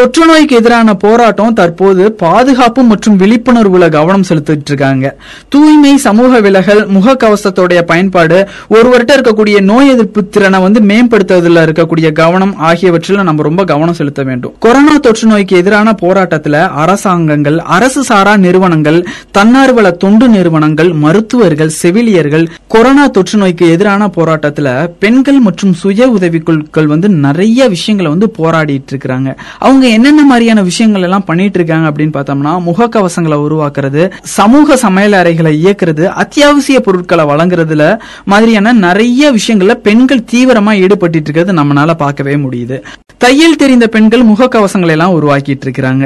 தொற்று 0.00 0.26
நோய்க்கு 0.26 0.56
எதிரான 0.56 0.94
போராட்டம் 0.94 1.54
தற்போது 1.54 2.10
பாதுகாப்பு 2.20 2.82
மற்றும் 2.82 3.16
விழிப்புணர்வுல 3.16 3.88
கவனம் 3.88 4.22
செலுத்திட்டு 4.22 4.70
இருக்காங்க 4.70 5.06
தூய்மை 5.48 5.90
சமூக 5.96 6.40
விலகல் 6.40 6.80
முகக்கவசத்தோடைய 6.94 7.80
பயன்பாடு 7.82 8.38
ஒருவர்கிட்ட 8.74 9.12
இருக்கக்கூடிய 9.16 9.60
நோய் 9.60 9.88
எதிர்ப்பு 9.88 10.28
திறனை 10.28 10.60
வந்து 10.60 10.80
மேம்படுத்துவதில் 10.80 11.60
இருக்கக்கூடிய 11.64 12.12
கவனம் 12.12 12.54
ஆகியவற்றில் 12.60 13.20
நம்ம 13.20 13.42
ரொம்ப 13.42 13.64
கவனம் 13.64 13.94
செலுத்த 13.94 14.22
வேண்டும். 14.22 14.54
கொரோனா 14.58 14.94
தொற்று 14.98 15.28
நோய்க்கு 15.28 15.56
எதிரான 15.56 15.94
போராட்டத்துல 16.02 16.54
அரசாங்கங்கள் 16.84 17.58
அரசு 17.76 18.04
சாரா 18.04 18.36
நிறுவனங்கள் 18.36 18.98
தன்னார்வல 19.38 19.92
தொண்டு 19.96 20.28
நிறுவனங்கள் 20.28 20.92
மருத்துவர்கள் 21.04 21.74
செவிலியர்கள் 21.80 22.46
கொரோனா 22.68 23.06
தொற்று 23.08 23.38
நோய்க்கு 23.38 23.68
எதிரான 23.70 24.10
போராட்டத்துல 24.16 24.68
பெண்கள் 24.98 25.40
மற்றும் 25.40 25.74
சுய 25.74 26.10
உதவிக்குழுக்கள் 26.16 26.86
வந்து 26.86 27.08
நிறைய 27.20 27.68
விஷயங்களை 27.68 28.10
வந்து 28.10 28.30
போராடிட்டு 28.40 28.92
இருக்கிறாங்க 28.94 29.28
அவங்க 29.58 29.86
என்னென்ன 29.90 30.22
மாதிரியான 30.24 30.62
விஷயங்கள் 30.62 31.02
எல்லாம் 31.02 31.24
பண்ணிட்டு 31.24 31.58
இருக்காங்க 31.58 31.86
அப்படின்னு 31.90 32.14
பார்த்தோம்னா 32.16 32.52
முகக்கவசங்களை 32.68 33.38
உருவாக்குறது 33.46 34.02
சமூக 34.36 34.76
சமையல் 34.76 35.16
அறைகளை 35.20 35.52
இயக்குறது 35.64 36.04
அத்தியாவசிய 36.22 36.80
பொருட்களை 36.80 37.24
வழங்குறதுல 37.24 37.84
மாதிரியான 38.24 38.72
நிறைய 38.86 39.32
விஷயங்கள்ல 39.32 39.74
பெண்கள் 39.86 40.26
தீவிரமா 40.32 40.74
ஈடுபட்டு 40.82 41.18
இருக்கிறது 41.18 41.52
நம்மளால 41.52 41.94
பார்க்கவே 41.94 42.34
முடியுது. 42.36 42.78
தையல் 43.18 43.56
தெரிந்த 43.56 43.86
பெண்கள் 43.86 44.24
முகக்கவசங்களை 44.24 44.94
எல்லாம் 44.96 45.14
உருவாக்கிட்டு 45.16 45.66
இருக்கிறாங்க. 45.66 46.04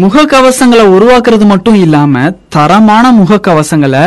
முகக்கவசங்களை 0.00 0.84
உருவாக்குறது 0.96 1.46
மட்டும் 1.46 1.74
இல்லாம 1.74 2.32
தரமான 2.48 3.12
முகக்கவசங்களை 3.12 4.04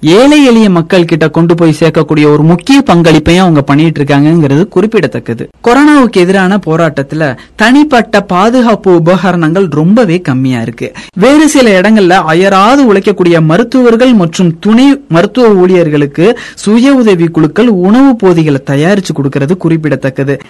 ஏழை 0.00 0.44
எளிய 0.44 0.70
மக்கள் 0.70 1.04
கிட்ட 1.04 1.28
கொண்டு 1.28 1.54
போய் 1.54 1.76
சேர்க்கக்கூடிய 1.80 2.26
ஒரு 2.26 2.42
முக்கிய 2.42 2.82
பங்களிப்பையும் 2.86 3.38
அவங்க 3.38 3.62
பண்ணிட்டு 3.62 4.04
இருக்காங்கிறது 4.04 4.68
குறிப்பிடத்தக்கது. 4.68 5.48
கொரோனாவுக்கு 5.64 6.12
எதிரான 6.12 6.56
போராட்டத்துல 6.66 7.36
தனிப்பட்ட 7.56 8.20
பாதுகாப்பு 8.20 8.94
உபகரணங்கள் 8.94 9.66
ரொம்பவே 9.70 10.20
கம்மியா 10.20 10.60
இருக்கு. 10.60 10.92
வேறு 11.14 11.48
சில 11.48 11.80
இடங்கள்ல 11.80 12.10
அயராது 12.10 12.94
உழைக்கக்கூடிய 12.94 13.42
மருத்துவர்கள் 13.42 14.14
மற்றும் 14.14 14.58
துணை 14.58 15.04
மருத்துவ 15.08 15.48
ஊழியர்களுக்கு 15.48 16.38
சுய 16.54 16.94
உதவி 16.94 17.26
குழுக்கள் 17.26 17.68
உணவு 17.68 18.16
போதிகளை 18.16 18.60
தயாரிச்சு 18.70 19.12
கொடுக்கிறது 19.12 19.56
குறிப்பிடத்தக்கது. 19.56 20.40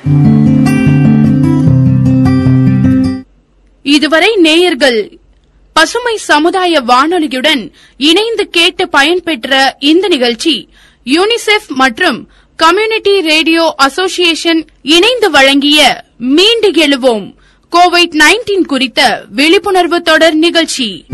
இதுவரை 3.83 4.37
நேயர்கள் 4.37 5.19
பசுமை 5.77 6.17
சமுதாய 6.17 6.81
வானொலியுடன் 6.81 7.73
இணைந்து 7.97 8.49
கேட்டு 8.49 8.89
பயன்பெற்ற 8.89 9.77
இந்த 9.79 10.09
நிகழ்ச்சி 10.09 10.69
யூனிசெஃப் 11.07 11.69
மற்றும் 11.69 12.29
கம்யூனிட்டி 12.57 13.21
ரேடியோ 13.21 13.75
அசோசியேஷன் 13.77 14.67
இணைந்து 14.83 15.31
வழங்கிய 15.31 15.81
மீண்டு 16.19 16.71
எழுவோம். 16.71 17.27
கோவிட் 17.73 18.15
19 18.15 18.65
குறித்த 18.67 19.27
விழிப்புணர்வு 19.31 20.03
தொடர் 20.03 20.35
நிகழ்ச்சி. 20.35 21.05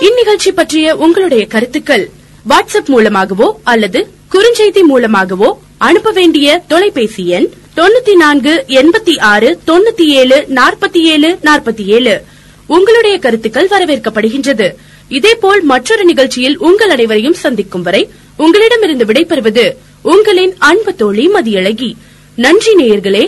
இந்நிகழ்ச்சி 0.00 0.52
பற்றிய 0.52 0.96
உங்களுடைய 0.96 1.46
கருத்துக்கள் 1.46 2.08
வாட்ஸ்அப் 2.48 2.86
மூலமாகவோ 2.86 3.60
அல்லது 3.64 4.08
குறுஞ்செய்தி 4.32 4.82
மூலமாகவோ 4.82 5.60
அனுப்ப 5.78 6.10
வேண்டிய 6.10 6.62
தொலைபேசி 6.68 7.26
எண் 7.28 7.48
தொண்ணூத்தி 7.76 8.14
நான்கு 8.14 8.64
எண்பத்தி 8.68 9.20
ஆறு 9.20 9.58
தொண்ணூத்தி 9.66 10.04
ஏழு 10.20 10.46
நாற்பத்தி 10.48 11.00
ஏழு 11.04 11.38
நாற்பத்தி 11.42 11.84
ஏழு 11.86 12.14
உங்களுடைய 12.66 13.18
கருத்துக்கள் 13.18 13.68
வரவேற்கப்படுகின்றது. 13.68 14.68
இதேபோல் 15.08 15.62
மற்றொரு 15.62 16.04
நிகழ்ச்சியில் 16.04 16.58
உங்கள் 16.58 16.88
அனைவரையும் 16.88 17.34
சந்திக்கும் 17.34 17.82
வரை 17.82 18.10
உங்களிடமிருந்து 18.36 19.04
விடைபெறுவது 19.04 19.66
உங்களின் 20.02 20.54
அன்பு 20.58 20.94
தோழி 20.94 21.28
மதியழகி. 21.28 21.90
நன்றி 22.36 22.74
நேயர்களே. 22.74 23.24